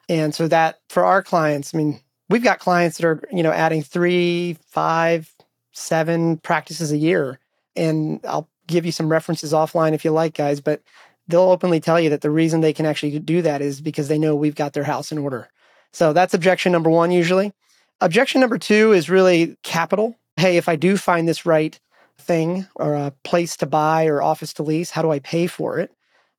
And 0.10 0.34
so 0.34 0.48
that 0.48 0.80
for 0.90 1.06
our 1.06 1.24
clients, 1.24 1.74
I 1.74 1.78
mean, 1.78 2.00
we've 2.30 2.44
got 2.44 2.60
clients 2.60 2.98
that 2.98 3.08
are, 3.08 3.24
you 3.32 3.44
know, 3.44 3.52
adding 3.52 3.82
three, 3.82 4.58
five, 4.68 5.34
seven 5.72 6.38
practices 6.38 6.92
a 6.92 6.98
year. 6.98 7.40
And 7.76 8.20
I'll 8.28 8.50
give 8.68 8.86
you 8.86 8.92
some 8.92 9.10
references 9.10 9.54
offline 9.54 9.94
if 9.94 10.06
you 10.06 10.12
like, 10.12 10.34
guys, 10.34 10.62
but 10.62 10.82
they'll 11.28 11.42
openly 11.42 11.80
tell 11.80 12.00
you 12.00 12.10
that 12.10 12.22
the 12.22 12.30
reason 12.30 12.62
they 12.62 12.74
can 12.74 12.86
actually 12.86 13.18
do 13.20 13.42
that 13.42 13.62
is 13.62 13.82
because 13.82 14.08
they 14.08 14.18
know 14.18 14.36
we've 14.36 14.56
got 14.56 14.74
their 14.74 14.84
house 14.84 15.12
in 15.12 15.18
order. 15.18 15.50
So 15.94 16.14
that's 16.14 16.34
objection 16.34 16.72
number 16.72 16.90
one, 16.90 17.12
usually. 17.12 17.54
Objection 18.00 18.42
number 18.42 18.58
two 18.58 18.94
is 18.94 19.10
really 19.10 19.58
capital. 19.64 20.16
Hey, 20.38 20.58
if 20.58 20.68
I 20.70 20.76
do 20.76 20.98
find 20.98 21.28
this 21.28 21.46
right 21.46 21.80
thing 22.22 22.68
or 22.76 22.96
a 22.96 23.14
place 23.24 23.58
to 23.58 23.66
buy 23.66 24.06
or 24.06 24.22
office 24.22 24.54
to 24.54 24.64
lease, 24.64 24.92
how 24.92 25.02
do 25.02 25.12
I 25.12 25.20
pay 25.20 25.48
for 25.48 25.80
it? 25.80 25.92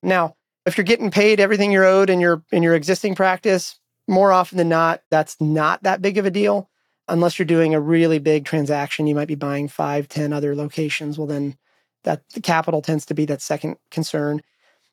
Now, 0.03 0.37
if 0.67 0.77
you're 0.77 0.85
getting 0.85 1.11
paid 1.11 1.41
everything 1.41 1.73
you're 1.73 1.85
owed 1.85 2.11
in 2.11 2.21
your 2.21 2.43
in 2.53 2.63
your 2.63 2.75
existing 2.75 3.15
practice, 3.15 3.79
more 4.09 4.33
often 4.33 4.59
than 4.59 4.69
not, 4.69 5.03
that's 5.11 5.41
not 5.41 5.83
that 5.83 6.03
big 6.03 6.19
of 6.19 6.27
a 6.27 6.31
deal. 6.31 6.71
Unless 7.09 7.39
you're 7.39 7.47
doing 7.47 7.75
a 7.75 7.81
really 7.81 8.19
big 8.19 8.45
transaction, 8.45 9.07
you 9.07 9.15
might 9.15 9.29
be 9.29 9.35
buying 9.35 9.69
five, 9.69 10.09
ten 10.09 10.33
other 10.33 10.55
locations. 10.55 11.19
Well, 11.19 11.27
then 11.27 11.57
that 12.05 12.23
the 12.35 12.41
capital 12.41 12.83
tends 12.83 13.07
to 13.07 13.15
be 13.15 13.25
that 13.27 13.43
second 13.43 13.77
concern. 13.91 14.41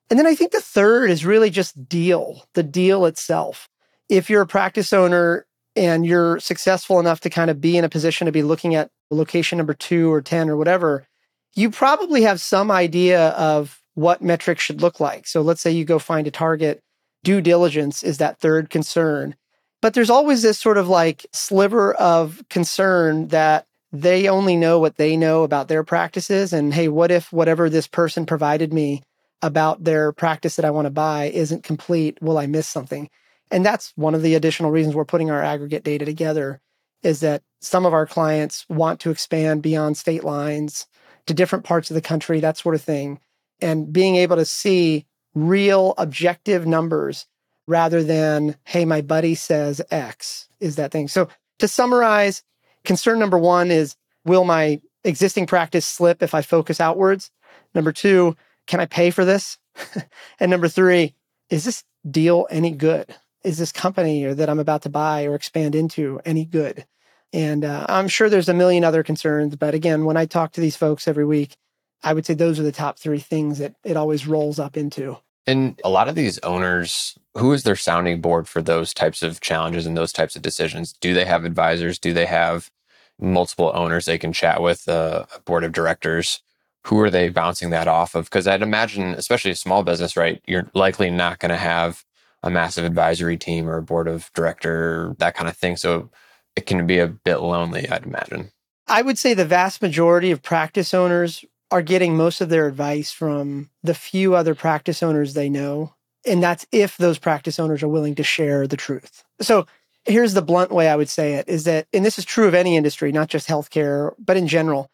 And 0.09 0.17
then 0.17 0.27
I 0.27 0.35
think 0.35 0.51
the 0.51 0.61
third 0.61 1.11
is 1.11 1.25
really 1.25 1.49
just 1.49 1.87
deal, 1.87 2.47
the 2.55 2.63
deal 2.63 3.05
itself. 3.05 3.69
If 4.09 4.29
you're 4.29 4.41
a 4.41 4.47
practice 4.47 4.91
owner 4.91 5.45
and 5.75 6.05
you're 6.05 6.39
successful 6.39 6.99
enough 6.99 7.19
to 7.21 7.29
kind 7.29 7.51
of 7.51 7.61
be 7.61 7.77
in 7.77 7.85
a 7.85 7.89
position 7.89 8.25
to 8.25 8.31
be 8.31 8.41
looking 8.41 8.73
at 8.73 8.89
location 9.09 9.57
number 9.57 9.73
two 9.73 10.11
or 10.11 10.21
10 10.21 10.49
or 10.49 10.57
whatever, 10.57 11.07
you 11.55 11.69
probably 11.69 12.21
have 12.23 12.39
some 12.41 12.71
idea 12.71 13.29
of 13.29 13.81
what 13.95 14.21
metrics 14.21 14.63
should 14.63 14.81
look 14.81 14.99
like. 14.99 15.27
So 15.27 15.41
let's 15.41 15.61
say 15.61 15.71
you 15.71 15.85
go 15.85 15.99
find 15.99 16.27
a 16.27 16.31
target. 16.31 16.79
Due 17.23 17.41
diligence 17.41 18.03
is 18.03 18.17
that 18.17 18.39
third 18.39 18.69
concern. 18.69 19.35
But 19.81 19.93
there's 19.93 20.09
always 20.09 20.41
this 20.41 20.59
sort 20.59 20.77
of 20.77 20.87
like 20.87 21.25
sliver 21.33 21.93
of 21.95 22.41
concern 22.49 23.27
that 23.29 23.65
they 23.91 24.27
only 24.27 24.55
know 24.55 24.79
what 24.79 24.97
they 24.97 25.17
know 25.17 25.43
about 25.43 25.67
their 25.67 25.83
practices. 25.83 26.53
And 26.53 26.73
hey, 26.73 26.87
what 26.87 27.11
if 27.11 27.33
whatever 27.33 27.69
this 27.69 27.87
person 27.87 28.25
provided 28.25 28.71
me 28.71 29.01
about 29.41 29.83
their 29.83 30.11
practice 30.11 30.55
that 30.57 30.65
I 30.65 30.71
want 30.71 30.85
to 30.85 30.91
buy 30.91 31.25
isn't 31.25 31.63
complete? 31.63 32.21
Will 32.21 32.37
I 32.37 32.45
miss 32.45 32.67
something? 32.67 33.09
And 33.51 33.65
that's 33.65 33.91
one 33.95 34.15
of 34.15 34.21
the 34.21 34.35
additional 34.35 34.71
reasons 34.71 34.95
we're 34.95 35.05
putting 35.05 35.31
our 35.31 35.41
aggregate 35.41 35.83
data 35.83 36.05
together 36.05 36.61
is 37.03 37.19
that 37.21 37.43
some 37.61 37.85
of 37.85 37.93
our 37.93 38.05
clients 38.05 38.65
want 38.69 38.99
to 39.01 39.11
expand 39.11 39.61
beyond 39.61 39.97
state 39.97 40.23
lines 40.23 40.87
to 41.25 41.33
different 41.33 41.65
parts 41.65 41.89
of 41.89 41.95
the 41.95 42.01
country, 42.01 42.39
that 42.39 42.57
sort 42.57 42.75
of 42.75 42.81
thing. 42.81 43.19
And 43.61 43.91
being 43.91 44.15
able 44.15 44.37
to 44.37 44.45
see 44.45 45.05
real 45.35 45.93
objective 45.97 46.65
numbers 46.65 47.25
rather 47.67 48.03
than, 48.03 48.55
hey, 48.63 48.85
my 48.85 49.01
buddy 49.01 49.35
says 49.35 49.81
X 49.91 50.47
is 50.59 50.75
that 50.77 50.91
thing. 50.91 51.07
So 51.07 51.27
to 51.59 51.67
summarize, 51.67 52.43
concern 52.83 53.19
number 53.19 53.37
one 53.37 53.69
is 53.69 53.95
will 54.25 54.43
my 54.43 54.81
existing 55.03 55.45
practice 55.45 55.85
slip 55.85 56.23
if 56.23 56.33
I 56.33 56.41
focus 56.41 56.81
outwards? 56.81 57.31
Number 57.75 57.91
two, 57.91 58.35
can 58.65 58.79
I 58.79 58.85
pay 58.85 59.11
for 59.11 59.25
this? 59.25 59.57
and 60.39 60.49
number 60.49 60.67
three, 60.67 61.13
is 61.49 61.63
this 61.63 61.83
deal 62.09 62.47
any 62.49 62.71
good? 62.71 63.15
Is 63.43 63.57
this 63.57 63.71
company 63.71 64.23
or 64.25 64.33
that 64.33 64.49
I'm 64.49 64.59
about 64.59 64.83
to 64.83 64.89
buy 64.89 65.25
or 65.25 65.35
expand 65.35 65.75
into 65.75 66.19
any 66.25 66.45
good? 66.45 66.85
And 67.31 67.63
uh, 67.63 67.85
I'm 67.87 68.07
sure 68.07 68.29
there's 68.29 68.49
a 68.49 68.53
million 68.53 68.83
other 68.83 69.03
concerns, 69.03 69.55
but 69.55 69.73
again, 69.73 70.05
when 70.05 70.17
I 70.17 70.25
talk 70.25 70.53
to 70.53 70.61
these 70.61 70.75
folks 70.75 71.07
every 71.07 71.25
week, 71.25 71.55
I 72.03 72.13
would 72.13 72.25
say 72.25 72.33
those 72.33 72.59
are 72.59 72.63
the 72.63 72.71
top 72.71 72.97
three 72.97 73.19
things 73.19 73.59
that 73.59 73.75
it 73.83 73.97
always 73.97 74.25
rolls 74.25 74.57
up 74.57 74.77
into. 74.77 75.17
And 75.45 75.79
a 75.83 75.89
lot 75.89 76.07
of 76.07 76.15
these 76.15 76.39
owners, 76.39 77.17
who 77.35 77.51
is 77.53 77.63
their 77.63 77.75
sounding 77.75 78.21
board 78.21 78.47
for 78.47 78.61
those 78.61 78.93
types 78.93 79.21
of 79.21 79.41
challenges 79.41 79.85
and 79.85 79.97
those 79.97 80.13
types 80.13 80.35
of 80.35 80.41
decisions? 80.41 80.93
Do 80.93 81.13
they 81.13 81.25
have 81.25 81.45
advisors? 81.45 81.99
Do 81.99 82.13
they 82.13 82.25
have 82.25 82.71
multiple 83.19 83.71
owners 83.73 84.05
they 84.05 84.17
can 84.17 84.33
chat 84.33 84.61
with, 84.61 84.87
uh, 84.87 85.25
a 85.35 85.39
board 85.41 85.63
of 85.63 85.71
directors? 85.71 86.41
Who 86.87 86.99
are 87.01 87.09
they 87.09 87.29
bouncing 87.29 87.71
that 87.71 87.87
off 87.87 88.15
of? 88.15 88.25
Because 88.25 88.47
I'd 88.47 88.61
imagine, 88.61 89.13
especially 89.15 89.51
a 89.51 89.55
small 89.55 89.83
business, 89.83 90.15
right? 90.15 90.41
You're 90.47 90.69
likely 90.73 91.09
not 91.09 91.39
going 91.39 91.49
to 91.49 91.57
have 91.57 92.05
a 92.43 92.49
massive 92.49 92.85
advisory 92.85 93.37
team 93.37 93.67
or 93.67 93.77
a 93.77 93.83
board 93.83 94.07
of 94.07 94.31
director, 94.33 95.15
that 95.19 95.35
kind 95.35 95.49
of 95.49 95.57
thing. 95.57 95.75
So 95.75 96.09
it 96.55 96.65
can 96.65 96.85
be 96.87 96.99
a 96.99 97.07
bit 97.07 97.37
lonely, 97.37 97.89
I'd 97.89 98.05
imagine. 98.05 98.51
I 98.87 99.01
would 99.01 99.17
say 99.17 99.33
the 99.33 99.45
vast 99.45 99.81
majority 99.81 100.31
of 100.31 100.41
practice 100.41 100.93
owners 100.93 101.45
are 101.71 101.81
getting 101.81 102.17
most 102.17 102.41
of 102.41 102.49
their 102.49 102.67
advice 102.67 103.11
from 103.11 103.69
the 103.83 103.93
few 103.93 104.33
other 104.33 104.55
practice 104.55 105.03
owners 105.03 105.33
they 105.33 105.49
know. 105.49 105.93
And 106.25 106.41
that's 106.41 106.65
if 106.71 106.97
those 106.97 107.19
practice 107.19 107.59
owners 107.59 107.83
are 107.83 107.87
willing 107.87 108.15
to 108.15 108.23
share 108.23 108.67
the 108.67 108.77
truth. 108.77 109.23
So 109.41 109.67
here's 110.05 110.33
the 110.33 110.41
blunt 110.41 110.71
way 110.71 110.89
I 110.89 110.95
would 110.95 111.09
say 111.09 111.35
it 111.35 111.47
is 111.47 111.65
that, 111.65 111.87
and 111.93 112.03
this 112.03 112.17
is 112.17 112.25
true 112.25 112.47
of 112.47 112.55
any 112.55 112.75
industry, 112.75 113.11
not 113.11 113.29
just 113.29 113.47
healthcare, 113.47 114.13
but 114.17 114.37
in 114.37 114.47
general. 114.47 114.89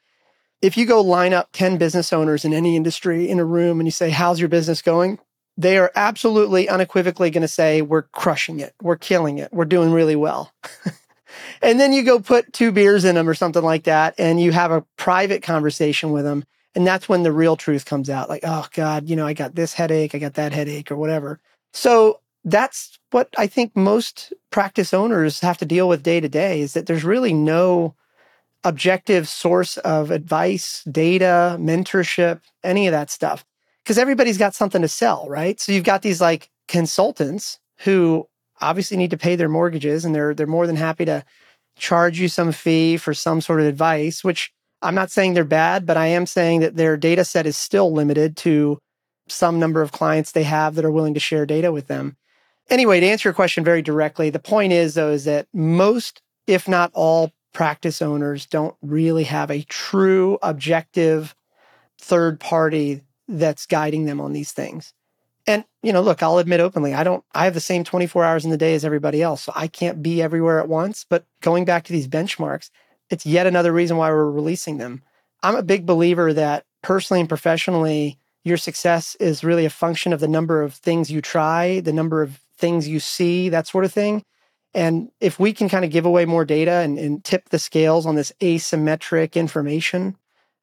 if 0.62 0.77
you 0.77 0.86
go 0.86 1.01
line 1.01 1.34
up 1.34 1.49
10 1.53 1.77
business 1.77 2.12
owners 2.12 2.43
in 2.43 2.53
any 2.53 2.75
industry 2.75 3.29
in 3.29 3.39
a 3.39 3.45
room 3.45 3.79
and 3.79 3.88
you 3.88 3.91
say, 3.91 4.10
How's 4.10 4.39
your 4.39 4.49
business 4.49 4.81
going? 4.81 5.19
They 5.58 5.78
are 5.78 5.91
absolutely 5.96 6.68
unequivocally 6.68 7.30
going 7.30 7.41
to 7.41 7.48
say, 7.48 7.82
We're 7.82 8.04
crushing 8.04 8.60
it. 8.60 8.74
We're 8.82 8.98
killing 8.98 9.38
it. 9.38 9.54
We're 9.54 9.65
doing 9.65 9.91
really 9.91 10.15
well. 10.15 10.54
and 11.62 11.80
then 11.80 11.94
you 11.94 12.04
go 12.04 12.20
put 12.20 12.54
two 12.54 12.72
beers 12.72 13.06
in 13.06 13.15
them 13.15 13.30
or 13.30 13.34
something 13.34 13.63
like 13.63 13.84
that, 13.84 14.15
and 14.18 14.41
you 14.41 14.52
have 14.52 14.72
a 14.72 14.86
private 14.98 15.44
conversation 15.44 16.12
with 16.12 16.24
them. 16.26 16.44
And 16.76 16.86
that's 16.86 17.08
when 17.08 17.24
the 17.24 17.32
real 17.32 17.56
truth 17.56 17.86
comes 17.86 18.10
out 18.10 18.28
like, 18.28 18.44
oh 18.44 18.68
God, 18.74 19.10
you 19.10 19.15
know, 19.15 19.26
I 19.26 19.34
got 19.34 19.56
this 19.56 19.74
headache, 19.74 20.13
I 20.13 20.18
got 20.18 20.34
that 20.34 20.52
headache, 20.52 20.91
or 20.91 20.98
whatever. 20.98 21.39
So 21.74 22.20
that's 22.44 23.00
what 23.12 23.30
I 23.38 23.48
think 23.48 23.76
most 23.76 24.34
practice 24.52 24.94
owners 24.94 25.39
have 25.39 25.58
to 25.60 25.65
deal 25.65 25.88
with 25.88 26.04
day 26.04 26.20
to 26.20 26.30
day 26.30 26.62
is 26.62 26.74
that 26.74 26.86
there's 26.86 27.04
really 27.04 27.34
no 27.34 27.96
objective 28.63 29.28
source 29.30 29.78
of 29.78 30.12
advice, 30.12 30.84
data, 30.84 31.56
mentorship, 31.60 32.41
any 32.63 32.88
of 32.88 32.91
that 32.91 33.10
stuff. 33.10 33.46
Because 33.86 34.00
everybody's 34.00 34.39
got 34.39 34.56
something 34.56 34.82
to 34.82 34.88
sell, 34.88 35.28
right? 35.30 35.60
So 35.60 35.71
you've 35.71 35.84
got 35.84 36.02
these 36.02 36.19
like 36.19 36.50
consultants 36.67 37.60
who 37.80 38.28
obviously 38.60 38.98
need 38.98 39.12
to 39.12 39.17
pay 39.17 39.36
their 39.36 39.48
mortgages 39.48 40.04
and 40.04 40.15
they're 40.15 40.34
they're 40.34 40.48
more 40.48 40.65
than 40.65 40.76
happy 40.76 41.06
to 41.06 41.24
charge 41.78 42.19
you 42.19 42.28
some 42.28 42.52
fee 42.52 42.98
for 42.98 43.13
some 43.13 43.41
sort 43.41 43.60
of 43.60 43.67
advice, 43.67 44.24
which 44.24 44.52
I'm 44.82 44.95
not 44.95 45.12
saying 45.12 45.34
they're 45.34 45.43
bad, 45.43 45.86
but 45.86 45.98
I 45.98 46.08
am 46.08 46.26
saying 46.26 46.62
that 46.62 46.76
their 46.76 46.98
data 46.98 47.24
set 47.24 47.45
is 47.45 47.58
still 47.58 47.91
limited 47.93 48.36
to 48.38 48.80
some 49.28 49.60
number 49.60 49.82
of 49.82 49.91
clients 49.91 50.32
they 50.32 50.43
have 50.43 50.76
that 50.76 50.86
are 50.86 50.91
willing 50.91 51.13
to 51.13 51.19
share 51.19 51.45
data 51.45 51.71
with 51.71 51.88
them. 51.88 52.17
Anyway, 52.69 53.00
to 53.00 53.06
answer 53.06 53.30
your 53.30 53.34
question 53.34 53.63
very 53.63 53.82
directly, 53.82 54.30
the 54.30 54.39
point 54.39 54.74
is 54.74 54.95
though 54.95 55.12
is 55.12 55.26
that 55.26 55.48
most 55.54 56.21
if 56.48 56.67
not 56.67 56.91
all 56.93 57.32
practice 57.54 58.02
owners 58.02 58.45
don't 58.45 58.76
really 58.82 59.24
have 59.24 59.50
a 59.50 59.63
true 59.63 60.38
objective 60.41 61.36
third 62.00 62.39
party 62.39 63.02
that's 63.28 63.66
guiding 63.66 64.06
them 64.06 64.22
on 64.22 64.34
these 64.34 64.52
things. 64.52 64.94
And, 65.48 65.64
you 65.84 65.94
know, 65.94 66.02
look, 66.02 66.24
I'll 66.24 66.40
admit 66.40 66.60
openly, 66.60 66.94
I 66.94 67.04
don't, 67.04 67.24
I 67.34 67.46
have 67.46 67.54
the 67.54 67.60
same 67.60 67.84
24 67.84 68.24
hours 68.24 68.46
in 68.46 68.52
the 68.52 68.58
day 68.58 68.74
as 68.74 68.84
everybody 68.84 69.22
else. 69.22 69.44
So 69.44 69.52
I 69.56 69.68
can't 69.68 70.02
be 70.02 70.22
everywhere 70.22 70.60
at 70.60 70.68
once. 70.68 71.06
But 71.08 71.26
going 71.42 71.66
back 71.66 71.84
to 71.86 71.94
these 71.94 72.08
benchmarks, 72.08 72.72
it's 73.10 73.26
yet 73.26 73.46
another 73.46 73.72
reason 73.72 73.98
why 73.98 74.10
we're 74.10 74.32
releasing 74.32 74.78
them. 74.78 75.04
I'm 75.44 75.56
a 75.56 75.64
big 75.64 75.86
believer 75.86 76.34
that 76.34 76.66
personally 76.82 77.20
and 77.20 77.30
professionally, 77.30 78.18
your 78.44 78.58
success 78.58 79.16
is 79.20 79.44
really 79.44 79.66
a 79.66 79.70
function 79.70 80.14
of 80.14 80.20
the 80.20 80.28
number 80.28 80.64
of 80.64 80.74
things 80.74 81.12
you 81.12 81.22
try, 81.22 81.80
the 81.80 81.94
number 81.94 82.24
of 82.24 82.40
things 82.58 82.88
you 82.88 83.00
see, 83.00 83.50
that 83.50 83.68
sort 83.68 83.86
of 83.86 83.94
thing. 83.94 84.24
And 84.74 85.10
if 85.22 85.40
we 85.40 85.54
can 85.54 85.70
kind 85.70 85.86
of 85.86 85.92
give 85.92 86.06
away 86.06 86.26
more 86.26 86.46
data 86.46 86.72
and, 86.72 86.98
and 86.98 87.24
tip 87.24 87.50
the 87.50 87.60
scales 87.60 88.06
on 88.06 88.16
this 88.16 88.34
asymmetric 88.42 89.34
information, 89.34 90.18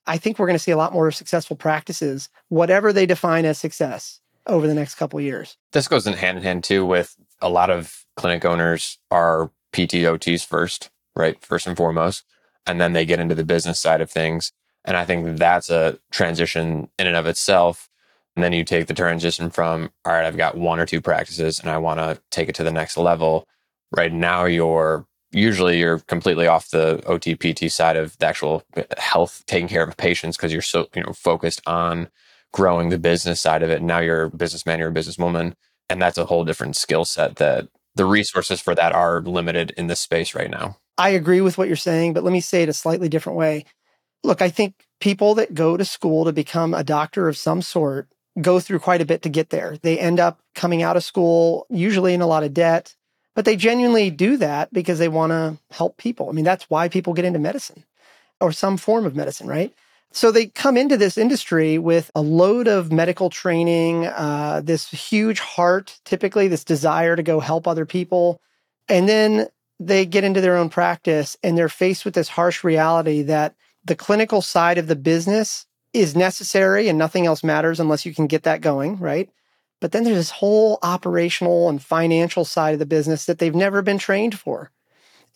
I 0.07 0.19
think 0.19 0.39
we're 0.39 0.47
going 0.47 0.57
to 0.57 0.63
see 0.63 0.73
a 0.73 0.77
lot 0.77 0.93
more 0.93 1.11
successful 1.11 1.57
practices, 1.57 2.29
whatever 2.49 2.93
they 2.93 3.07
define 3.07 3.45
as 3.45 3.59
success 3.59 4.21
over 4.47 4.67
the 4.67 4.75
next 4.75 4.97
couple 4.97 5.21
years. 5.21 5.57
This 5.73 5.89
goes 5.89 6.07
in 6.07 6.15
hand 6.15 6.39
in 6.39 6.45
hand 6.45 6.65
too 6.65 6.85
with 6.85 7.17
a 7.41 7.49
lot 7.49 7.71
of 7.71 8.05
clinic 8.17 8.45
owners 8.45 8.99
are 9.11 9.51
PTOTs 9.73 10.45
first, 10.45 10.91
right? 11.15 11.43
First 11.45 11.67
and 11.67 11.77
foremost. 11.77 12.25
And 12.67 12.81
then 12.81 12.93
they 12.93 13.07
get 13.07 13.21
into 13.21 13.35
the 13.35 13.45
business 13.45 13.81
side 13.81 14.01
of 14.01 14.11
things. 14.11 14.53
And 14.85 14.97
I 14.97 15.05
think 15.05 15.39
that's 15.39 15.71
a 15.71 15.99
transition 16.11 16.89
in 16.99 17.07
and 17.07 17.17
of 17.17 17.27
itself. 17.27 17.89
And 18.35 18.43
then 18.43 18.53
you 18.53 18.65
take 18.65 18.87
the 18.87 18.95
transition 18.95 19.51
from, 19.51 19.91
all 20.05 20.13
right, 20.13 20.25
I've 20.25 20.37
got 20.37 20.57
one 20.57 20.81
or 20.81 20.87
two 20.87 21.01
practices 21.01 21.61
and 21.61 21.71
I 21.71 21.79
want 21.79 22.01
to 22.01 22.21
take 22.31 22.49
it 22.49 22.55
to 22.57 22.65
the 22.65 22.73
next 22.73 22.97
level 22.97 23.47
right 23.93 24.13
now 24.13 24.45
you're 24.45 25.07
usually 25.33 25.79
you're 25.79 25.99
completely 26.01 26.47
off 26.47 26.71
the 26.71 27.03
OTPT 27.07 27.71
side 27.71 27.97
of 27.97 28.17
the 28.19 28.27
actual 28.27 28.63
uh, 28.77 28.83
health, 28.99 29.43
taking 29.47 29.69
care 29.69 29.83
of 29.83 29.97
patients 29.97 30.37
because 30.37 30.53
you're 30.53 30.63
so 30.63 30.89
you 30.95 31.03
know 31.03 31.13
focused 31.13 31.63
on 31.67 32.09
growing 32.53 32.91
the 32.91 32.99
business 32.99 33.41
side 33.41 33.63
of 33.63 33.71
it. 33.71 33.79
And 33.79 33.87
now 33.87 34.01
you're 34.01 34.25
a 34.25 34.31
businessman, 34.31 34.79
you're 34.79 34.91
a 34.91 34.95
businesswoman, 34.95 35.55
and 35.89 36.01
that's 36.01 36.19
a 36.19 36.27
whole 36.27 36.45
different 36.45 36.77
skill 36.77 37.05
set 37.05 37.37
that 37.37 37.69
the 37.95 38.05
resources 38.05 38.61
for 38.61 38.75
that 38.75 38.93
are 38.93 39.21
limited 39.21 39.73
in 39.77 39.87
this 39.87 40.01
space 40.01 40.35
right 40.35 40.51
now. 40.51 40.77
I 40.99 41.11
agree 41.11 41.41
with 41.41 41.59
what 41.59 41.69
you're 41.69 41.77
saying, 41.77 42.13
but 42.13 42.25
let 42.25 42.33
me 42.33 42.41
say 42.41 42.63
it 42.63 42.69
a 42.69 42.75
slightly 42.75 43.09
different 43.09 43.39
way. 43.39 43.65
Look, 44.25 44.41
I 44.41 44.51
think 44.51 44.87
people 45.01 45.35
that 45.35 45.55
go 45.55 45.77
to 45.77 45.85
school 45.85 46.25
to 46.25 46.33
become 46.33 46.75
a 46.75 46.85
doctor 46.85 47.29
of 47.29 47.37
some 47.37 47.61
sort 47.61 48.09
go 48.41 48.61
through 48.61 48.79
quite 48.79 49.01
a 49.03 49.07
bit 49.07 49.23
to 49.23 49.29
get 49.29 49.51
there. 49.51 49.77
They 49.83 49.99
end 49.99 50.21
up 50.21 50.41
coming 50.55 50.83
out 50.83 50.97
of 50.97 51.05
school 51.05 51.67
usually 51.69 52.15
in 52.15 52.23
a 52.23 52.27
lot 52.27 52.45
of 52.45 52.55
debt 52.55 52.95
but 53.35 53.45
they 53.45 53.57
genuinely 53.57 54.11
do 54.11 54.37
that 54.37 54.73
because 54.73 54.99
they 54.99 55.09
want 55.09 55.31
to 55.31 55.59
help 55.71 55.97
people. 55.97 56.29
I 56.29 56.33
mean, 56.33 56.45
that's 56.45 56.69
why 56.69 56.89
people 56.89 57.15
get 57.15 57.25
into 57.25 57.39
medicine 57.39 57.85
or 58.41 58.53
some 58.53 58.77
form 58.77 59.07
of 59.07 59.17
medicine, 59.17 59.47
right? 59.47 59.73
So 60.15 60.31
they 60.31 60.47
come 60.47 60.77
into 60.77 60.99
this 60.99 61.17
industry 61.17 61.79
with 61.79 62.11
a 62.15 62.21
load 62.21 62.69
of 62.69 62.93
medical 62.93 63.31
training, 63.31 64.07
uh, 64.07 64.61
this 64.63 64.91
huge 64.91 65.41
heart, 65.41 65.99
typically 66.05 66.49
this 66.49 66.65
desire 66.65 67.17
to 67.17 67.23
go 67.23 67.41
help 67.41 67.67
other 67.67 67.87
people. 67.87 68.41
And 68.89 69.09
then 69.09 69.49
they 69.81 70.05
get 70.05 70.25
into 70.25 70.43
their 70.43 70.57
own 70.57 70.69
practice 70.69 71.37
and 71.43 71.57
they're 71.57 71.71
faced 71.71 72.05
with 72.05 72.15
this 72.15 72.29
harsh 72.29 72.63
reality 72.63 73.23
that 73.23 73.55
the 73.85 73.97
clinical 73.97 74.43
side 74.43 74.77
of 74.77 74.87
the 74.87 74.97
business 74.97 75.67
is 75.95 76.15
necessary 76.15 76.89
and 76.89 76.99
nothing 76.99 77.27
else 77.27 77.43
matters 77.43 77.81
unless 77.81 78.05
you 78.05 78.15
can 78.15 78.27
get 78.27 78.43
that 78.43 78.61
going, 78.61 78.99
right? 78.99 79.31
But 79.83 79.91
then 79.91 80.05
there's 80.05 80.17
this 80.17 80.31
whole 80.31 80.79
operational 80.85 81.69
and 81.69 81.83
financial 81.83 82.45
side 82.45 82.73
of 82.73 82.79
the 82.79 82.87
business 82.87 83.25
that 83.25 83.41
they've 83.41 83.53
never 83.53 83.83
been 83.83 83.99
trained 83.99 84.39
for. 84.39 84.71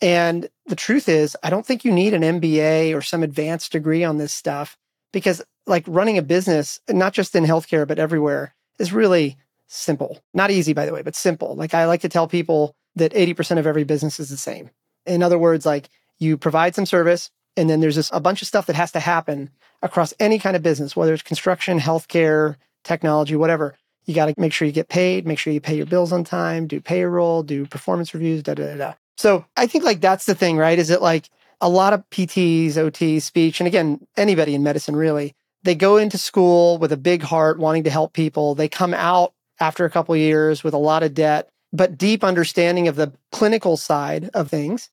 And 0.01 0.47
the 0.67 0.75
truth 0.75 1.09
is, 1.09 1.35
I 1.43 1.49
don't 1.49 1.65
think 1.65 1.83
you 1.83 1.91
need 1.91 2.13
an 2.13 2.21
MBA 2.21 2.95
or 2.95 3.01
some 3.01 3.23
advanced 3.23 3.73
degree 3.73 4.05
on 4.05 4.19
this 4.19 4.31
stuff 4.31 4.77
because, 5.11 5.43
like, 5.65 5.83
running 5.85 6.17
a 6.17 6.21
business, 6.21 6.79
not 6.87 7.11
just 7.11 7.35
in 7.35 7.43
healthcare, 7.43 7.85
but 7.85 7.99
everywhere, 7.99 8.55
is 8.79 8.93
really 8.93 9.35
simple. 9.67 10.23
Not 10.33 10.49
easy, 10.49 10.71
by 10.71 10.85
the 10.85 10.93
way, 10.93 11.01
but 11.01 11.15
simple. 11.15 11.53
Like, 11.57 11.73
I 11.73 11.85
like 11.85 12.01
to 12.01 12.09
tell 12.09 12.29
people 12.29 12.73
that 12.95 13.13
80% 13.13 13.59
of 13.59 13.67
every 13.67 13.83
business 13.83 14.17
is 14.17 14.29
the 14.29 14.37
same. 14.37 14.69
In 15.05 15.23
other 15.23 15.37
words, 15.37 15.65
like, 15.65 15.89
you 16.19 16.37
provide 16.37 16.73
some 16.73 16.85
service, 16.85 17.31
and 17.57 17.69
then 17.69 17.81
there's 17.81 17.97
this, 17.97 18.09
a 18.13 18.21
bunch 18.21 18.41
of 18.41 18.47
stuff 18.47 18.67
that 18.67 18.77
has 18.77 18.93
to 18.93 19.01
happen 19.01 19.49
across 19.81 20.13
any 20.21 20.39
kind 20.39 20.55
of 20.55 20.63
business, 20.63 20.95
whether 20.95 21.13
it's 21.13 21.21
construction, 21.21 21.81
healthcare, 21.81 22.55
technology, 22.85 23.35
whatever. 23.35 23.75
You 24.07 24.15
got 24.15 24.27
to 24.27 24.33
make 24.37 24.53
sure 24.53 24.65
you 24.65 24.71
get 24.71 24.89
paid, 24.89 25.27
make 25.27 25.37
sure 25.37 25.53
you 25.53 25.61
pay 25.61 25.75
your 25.75 25.85
bills 25.85 26.11
on 26.11 26.23
time, 26.23 26.65
do 26.65 26.81
payroll, 26.81 27.43
do 27.43 27.65
performance 27.65 28.13
reviews, 28.13 28.41
da 28.41 28.53
da 28.53 28.75
da. 28.75 28.93
So 29.17 29.45
I 29.55 29.67
think 29.67 29.83
like 29.83 30.01
that's 30.01 30.25
the 30.25 30.35
thing, 30.35 30.57
right? 30.57 30.79
Is 30.79 30.89
it 30.89 31.01
like 31.01 31.29
a 31.59 31.69
lot 31.69 31.93
of 31.93 32.09
PTs, 32.11 32.73
OTs, 32.73 33.23
speech, 33.23 33.59
and 33.59 33.67
again, 33.67 34.05
anybody 34.15 34.55
in 34.55 34.63
medicine 34.63 34.95
really, 34.95 35.35
they 35.63 35.75
go 35.75 35.97
into 35.97 36.17
school 36.17 36.77
with 36.77 36.91
a 36.91 36.97
big 36.97 37.23
heart 37.23 37.59
wanting 37.59 37.83
to 37.83 37.89
help 37.89 38.13
people. 38.13 38.55
They 38.55 38.69
come 38.69 38.93
out 38.93 39.33
after 39.59 39.85
a 39.85 39.89
couple 39.89 40.15
years 40.15 40.63
with 40.63 40.73
a 40.73 40.79
lot 40.79 41.03
of 41.03 41.13
debt, 41.13 41.49
but 41.73 41.97
deep 41.97 42.23
understanding 42.23 42.87
of 42.87 42.95
the 42.95 43.11
clinical 43.31 43.75
side 43.75 44.29
of 44.33 44.49
things. 44.49 44.89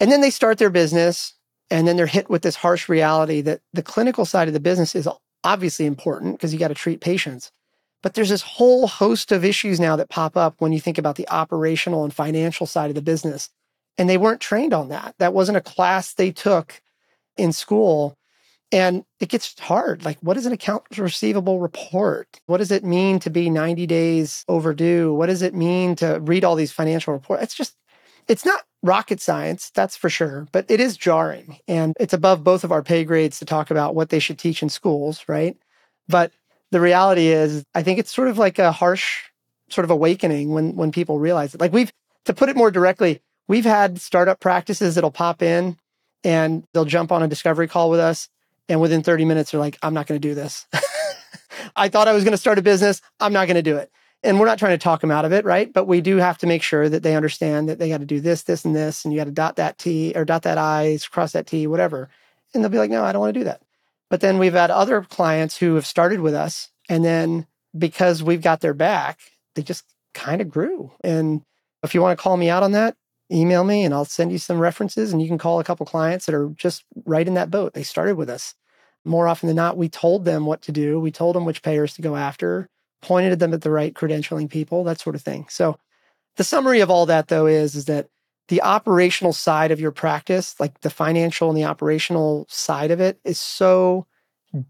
And 0.00 0.10
then 0.10 0.20
they 0.20 0.30
start 0.30 0.58
their 0.58 0.70
business 0.70 1.34
and 1.70 1.86
then 1.86 1.96
they're 1.96 2.06
hit 2.06 2.30
with 2.30 2.42
this 2.42 2.56
harsh 2.56 2.88
reality 2.88 3.40
that 3.42 3.60
the 3.72 3.82
clinical 3.82 4.24
side 4.24 4.48
of 4.48 4.54
the 4.54 4.60
business 4.60 4.94
is 4.94 5.08
obviously 5.44 5.86
important 5.86 6.36
because 6.36 6.52
you 6.52 6.58
got 6.58 6.68
to 6.68 6.74
treat 6.74 7.00
patients. 7.00 7.52
But 8.02 8.14
there's 8.14 8.28
this 8.28 8.42
whole 8.42 8.86
host 8.86 9.32
of 9.32 9.44
issues 9.44 9.80
now 9.80 9.96
that 9.96 10.08
pop 10.08 10.36
up 10.36 10.56
when 10.58 10.72
you 10.72 10.80
think 10.80 10.98
about 10.98 11.16
the 11.16 11.28
operational 11.28 12.04
and 12.04 12.14
financial 12.14 12.66
side 12.66 12.90
of 12.90 12.94
the 12.94 13.02
business. 13.02 13.50
And 13.96 14.08
they 14.08 14.18
weren't 14.18 14.40
trained 14.40 14.72
on 14.72 14.90
that. 14.90 15.14
That 15.18 15.34
wasn't 15.34 15.58
a 15.58 15.62
class 15.62 16.14
they 16.14 16.30
took 16.30 16.80
in 17.36 17.52
school. 17.52 18.16
And 18.70 19.04
it 19.18 19.30
gets 19.30 19.58
hard. 19.58 20.04
Like, 20.04 20.18
what 20.20 20.36
is 20.36 20.46
an 20.46 20.52
accounts 20.52 20.98
receivable 20.98 21.58
report? 21.58 22.28
What 22.46 22.58
does 22.58 22.70
it 22.70 22.84
mean 22.84 23.18
to 23.20 23.30
be 23.30 23.50
90 23.50 23.86
days 23.86 24.44
overdue? 24.46 25.14
What 25.14 25.26
does 25.26 25.42
it 25.42 25.54
mean 25.54 25.96
to 25.96 26.20
read 26.20 26.44
all 26.44 26.54
these 26.54 26.72
financial 26.72 27.14
reports? 27.14 27.42
It's 27.42 27.54
just, 27.54 27.74
it's 28.28 28.44
not 28.44 28.64
rocket 28.82 29.20
science, 29.20 29.70
that's 29.70 29.96
for 29.96 30.10
sure, 30.10 30.46
but 30.52 30.66
it 30.70 30.80
is 30.80 30.96
jarring. 30.96 31.58
And 31.66 31.94
it's 31.98 32.12
above 32.12 32.44
both 32.44 32.62
of 32.62 32.70
our 32.70 32.82
pay 32.82 33.04
grades 33.04 33.38
to 33.38 33.44
talk 33.44 33.70
about 33.70 33.94
what 33.94 34.10
they 34.10 34.18
should 34.18 34.38
teach 34.38 34.62
in 34.62 34.68
schools, 34.68 35.24
right? 35.26 35.56
But 36.06 36.32
the 36.70 36.80
reality 36.80 37.28
is, 37.28 37.64
I 37.74 37.82
think 37.82 37.98
it's 37.98 38.14
sort 38.14 38.28
of 38.28 38.38
like 38.38 38.58
a 38.58 38.72
harsh 38.72 39.24
sort 39.70 39.84
of 39.84 39.90
awakening 39.90 40.50
when 40.50 40.76
when 40.76 40.92
people 40.92 41.18
realize 41.18 41.54
it. 41.54 41.60
Like 41.60 41.72
we've 41.72 41.92
to 42.24 42.34
put 42.34 42.48
it 42.48 42.56
more 42.56 42.70
directly, 42.70 43.20
we've 43.46 43.64
had 43.64 44.00
startup 44.00 44.40
practices 44.40 44.94
that'll 44.94 45.10
pop 45.10 45.42
in 45.42 45.76
and 46.24 46.64
they'll 46.72 46.84
jump 46.84 47.12
on 47.12 47.22
a 47.22 47.28
discovery 47.28 47.68
call 47.68 47.90
with 47.90 48.00
us, 48.00 48.28
and 48.68 48.80
within 48.80 49.02
30 49.02 49.24
minutes 49.24 49.50
they're 49.50 49.60
like, 49.60 49.78
"I'm 49.82 49.94
not 49.94 50.06
going 50.06 50.20
to 50.20 50.28
do 50.28 50.34
this. 50.34 50.66
I 51.76 51.88
thought 51.88 52.08
I 52.08 52.12
was 52.12 52.24
going 52.24 52.32
to 52.32 52.38
start 52.38 52.58
a 52.58 52.62
business. 52.62 53.00
I'm 53.20 53.32
not 53.32 53.46
going 53.46 53.56
to 53.56 53.62
do 53.62 53.76
it." 53.76 53.90
And 54.24 54.40
we're 54.40 54.46
not 54.46 54.58
trying 54.58 54.76
to 54.76 54.82
talk 54.82 55.00
them 55.00 55.12
out 55.12 55.24
of 55.24 55.32
it, 55.32 55.44
right? 55.44 55.72
But 55.72 55.86
we 55.86 56.00
do 56.00 56.16
have 56.16 56.38
to 56.38 56.46
make 56.48 56.64
sure 56.64 56.88
that 56.88 57.04
they 57.04 57.14
understand 57.14 57.68
that 57.68 57.78
they 57.78 57.88
got 57.88 58.00
to 58.00 58.04
do 58.04 58.20
this, 58.20 58.42
this, 58.42 58.64
and 58.64 58.74
this, 58.74 59.04
and 59.04 59.14
you 59.14 59.20
got 59.20 59.26
to 59.26 59.30
dot 59.30 59.56
that 59.56 59.78
T 59.78 60.12
or 60.16 60.24
dot 60.24 60.42
that 60.42 60.58
I, 60.58 60.98
cross 61.10 61.32
that 61.32 61.46
T, 61.46 61.68
whatever. 61.68 62.08
And 62.52 62.64
they'll 62.64 62.70
be 62.70 62.78
like, 62.78 62.90
"No, 62.90 63.04
I 63.04 63.12
don't 63.12 63.20
want 63.20 63.34
to 63.34 63.40
do 63.40 63.44
that." 63.44 63.62
But 64.10 64.20
then 64.20 64.38
we've 64.38 64.54
had 64.54 64.70
other 64.70 65.02
clients 65.02 65.58
who 65.58 65.74
have 65.74 65.86
started 65.86 66.20
with 66.20 66.34
us. 66.34 66.70
And 66.88 67.04
then 67.04 67.46
because 67.76 68.22
we've 68.22 68.42
got 68.42 68.60
their 68.60 68.74
back, 68.74 69.20
they 69.54 69.62
just 69.62 69.84
kind 70.14 70.40
of 70.40 70.48
grew. 70.48 70.92
And 71.04 71.42
if 71.82 71.94
you 71.94 72.00
want 72.00 72.18
to 72.18 72.22
call 72.22 72.36
me 72.36 72.48
out 72.48 72.62
on 72.62 72.72
that, 72.72 72.96
email 73.30 73.64
me 73.64 73.84
and 73.84 73.92
I'll 73.92 74.06
send 74.06 74.32
you 74.32 74.38
some 74.38 74.58
references. 74.58 75.12
And 75.12 75.20
you 75.20 75.28
can 75.28 75.36
call 75.36 75.60
a 75.60 75.64
couple 75.64 75.84
clients 75.84 76.26
that 76.26 76.34
are 76.34 76.48
just 76.56 76.84
right 77.04 77.28
in 77.28 77.34
that 77.34 77.50
boat. 77.50 77.74
They 77.74 77.82
started 77.82 78.16
with 78.16 78.30
us. 78.30 78.54
more 79.04 79.28
often 79.28 79.46
than 79.46 79.56
not, 79.56 79.76
we 79.76 79.88
told 79.88 80.24
them 80.24 80.46
what 80.46 80.62
to 80.62 80.72
do. 80.72 81.00
We 81.00 81.10
told 81.10 81.34
them 81.34 81.44
which 81.44 81.62
payers 81.62 81.94
to 81.94 82.02
go 82.02 82.16
after, 82.16 82.68
pointed 83.02 83.38
them 83.38 83.54
at 83.54 83.62
the 83.62 83.70
right 83.70 83.94
credentialing 83.94 84.50
people, 84.50 84.84
that 84.84 85.00
sort 85.00 85.16
of 85.16 85.22
thing. 85.22 85.46
So 85.48 85.78
the 86.36 86.44
summary 86.44 86.80
of 86.80 86.90
all 86.90 87.06
that 87.06 87.28
though 87.28 87.46
is, 87.46 87.74
is 87.74 87.86
that 87.86 88.08
the 88.48 88.62
operational 88.62 89.32
side 89.32 89.70
of 89.70 89.80
your 89.80 89.90
practice, 89.92 90.58
like 90.58 90.80
the 90.80 90.90
financial 90.90 91.48
and 91.48 91.56
the 91.56 91.64
operational 91.64 92.46
side 92.48 92.90
of 92.90 93.00
it 93.00 93.20
is 93.24 93.38
so 93.38 94.06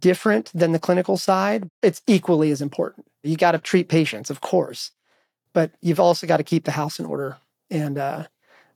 different 0.01 0.51
than 0.53 0.73
the 0.73 0.79
clinical 0.79 1.17
side. 1.17 1.71
It's 1.83 2.03
equally 2.07 2.51
as 2.51 2.61
important. 2.61 3.07
You 3.23 3.37
got 3.37 3.53
to 3.53 3.59
treat 3.59 3.89
patients, 3.89 4.31
of 4.31 4.41
course, 4.41 4.91
but 5.53 5.71
you've 5.81 6.01
also 6.01 6.27
got 6.27 6.39
to 6.39 6.45
keep 6.45 6.65
the 6.65 6.73
house 6.73 6.99
in 6.99 7.07
order. 7.07 7.37
And 7.71 7.99
uh, 7.99 8.27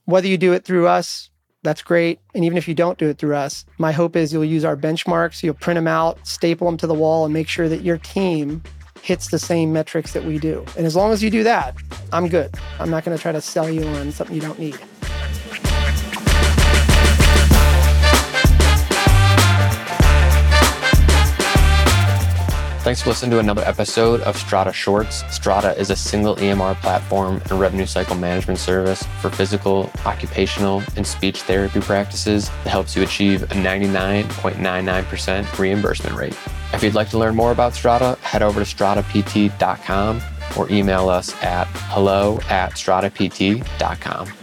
whether 0.05 0.29
you 0.29 0.39
do 0.39 0.53
it 0.53 0.65
through 0.65 0.87
us, 0.87 1.31
that's 1.65 1.83
great. 1.83 2.21
And 2.35 2.45
even 2.45 2.59
if 2.59 2.67
you 2.67 2.75
don't 2.75 2.99
do 2.99 3.09
it 3.09 3.19
through 3.19 3.37
us, 3.37 3.65
my 3.79 3.93
hope 3.93 4.17
is 4.17 4.33
you'll 4.33 4.45
use 4.45 4.65
our 4.65 4.77
benchmarks, 4.77 5.43
you'll 5.43 5.55
print 5.55 5.77
them 5.77 5.87
out, 5.87 6.25
staple 6.27 6.67
them 6.67 6.77
to 6.79 6.87
the 6.87 6.95
wall, 6.95 7.25
and 7.25 7.33
make 7.35 7.49
sure 7.49 7.69
that 7.69 7.83
your 7.83 7.99
team 7.99 8.63
hits 9.03 9.29
the 9.29 9.39
same 9.39 9.73
metrics 9.73 10.13
that 10.13 10.25
we 10.25 10.39
do. 10.39 10.65
And 10.77 10.87
as 10.87 10.95
long 10.95 11.13
as 11.13 11.23
you 11.23 11.31
do 11.31 11.43
that, 11.43 11.75
I'm 12.13 12.29
good. 12.29 12.55
I'm 12.79 12.91
not 12.91 13.05
going 13.05 13.17
to 13.17 13.21
try 13.21 13.33
to 13.33 13.41
sell 13.41 13.69
you 13.69 13.85
on 13.85 14.13
something 14.13 14.35
you 14.35 14.43
don't 14.43 14.59
need. 14.59 14.79
Thanks 22.83 23.01
for 23.01 23.11
listening 23.11 23.31
to 23.31 23.39
another 23.39 23.63
episode 23.63 24.23
of 24.23 24.37
Strata 24.37 24.73
Shorts. 24.73 25.23
Strata 25.33 25.79
is 25.79 25.91
a 25.91 25.97
single 25.97 26.35
EMR 26.35 26.75
platform 26.81 27.41
and 27.49 27.53
revenue 27.53 27.87
cycle 27.87 28.17
management 28.17 28.59
service 28.59 29.05
for 29.21 29.31
physical, 29.31 29.89
occupational, 30.05 30.83
and 30.97 31.07
speech 31.07 31.43
therapy 31.43 31.79
practices 31.79 32.49
that 32.49 32.71
helps 32.71 32.97
you 32.97 33.05
achieve 33.05 33.45
a 33.45 33.55
99.99% 33.55 35.59
reimbursement 35.59 36.17
rate. 36.17 36.37
If 36.73 36.83
you'd 36.83 36.95
like 36.95 37.09
to 37.11 37.19
learn 37.19 37.37
more 37.37 37.53
about 37.53 37.75
Strata, 37.75 38.19
head 38.21 38.43
over 38.43 38.59
to 38.59 38.67
stratapt.com 38.67 40.21
or 40.59 40.69
email 40.69 41.09
us 41.09 41.41
at 41.41 41.69
hello 41.69 42.41
at 42.49 42.77
stratapt.com. 42.77 44.42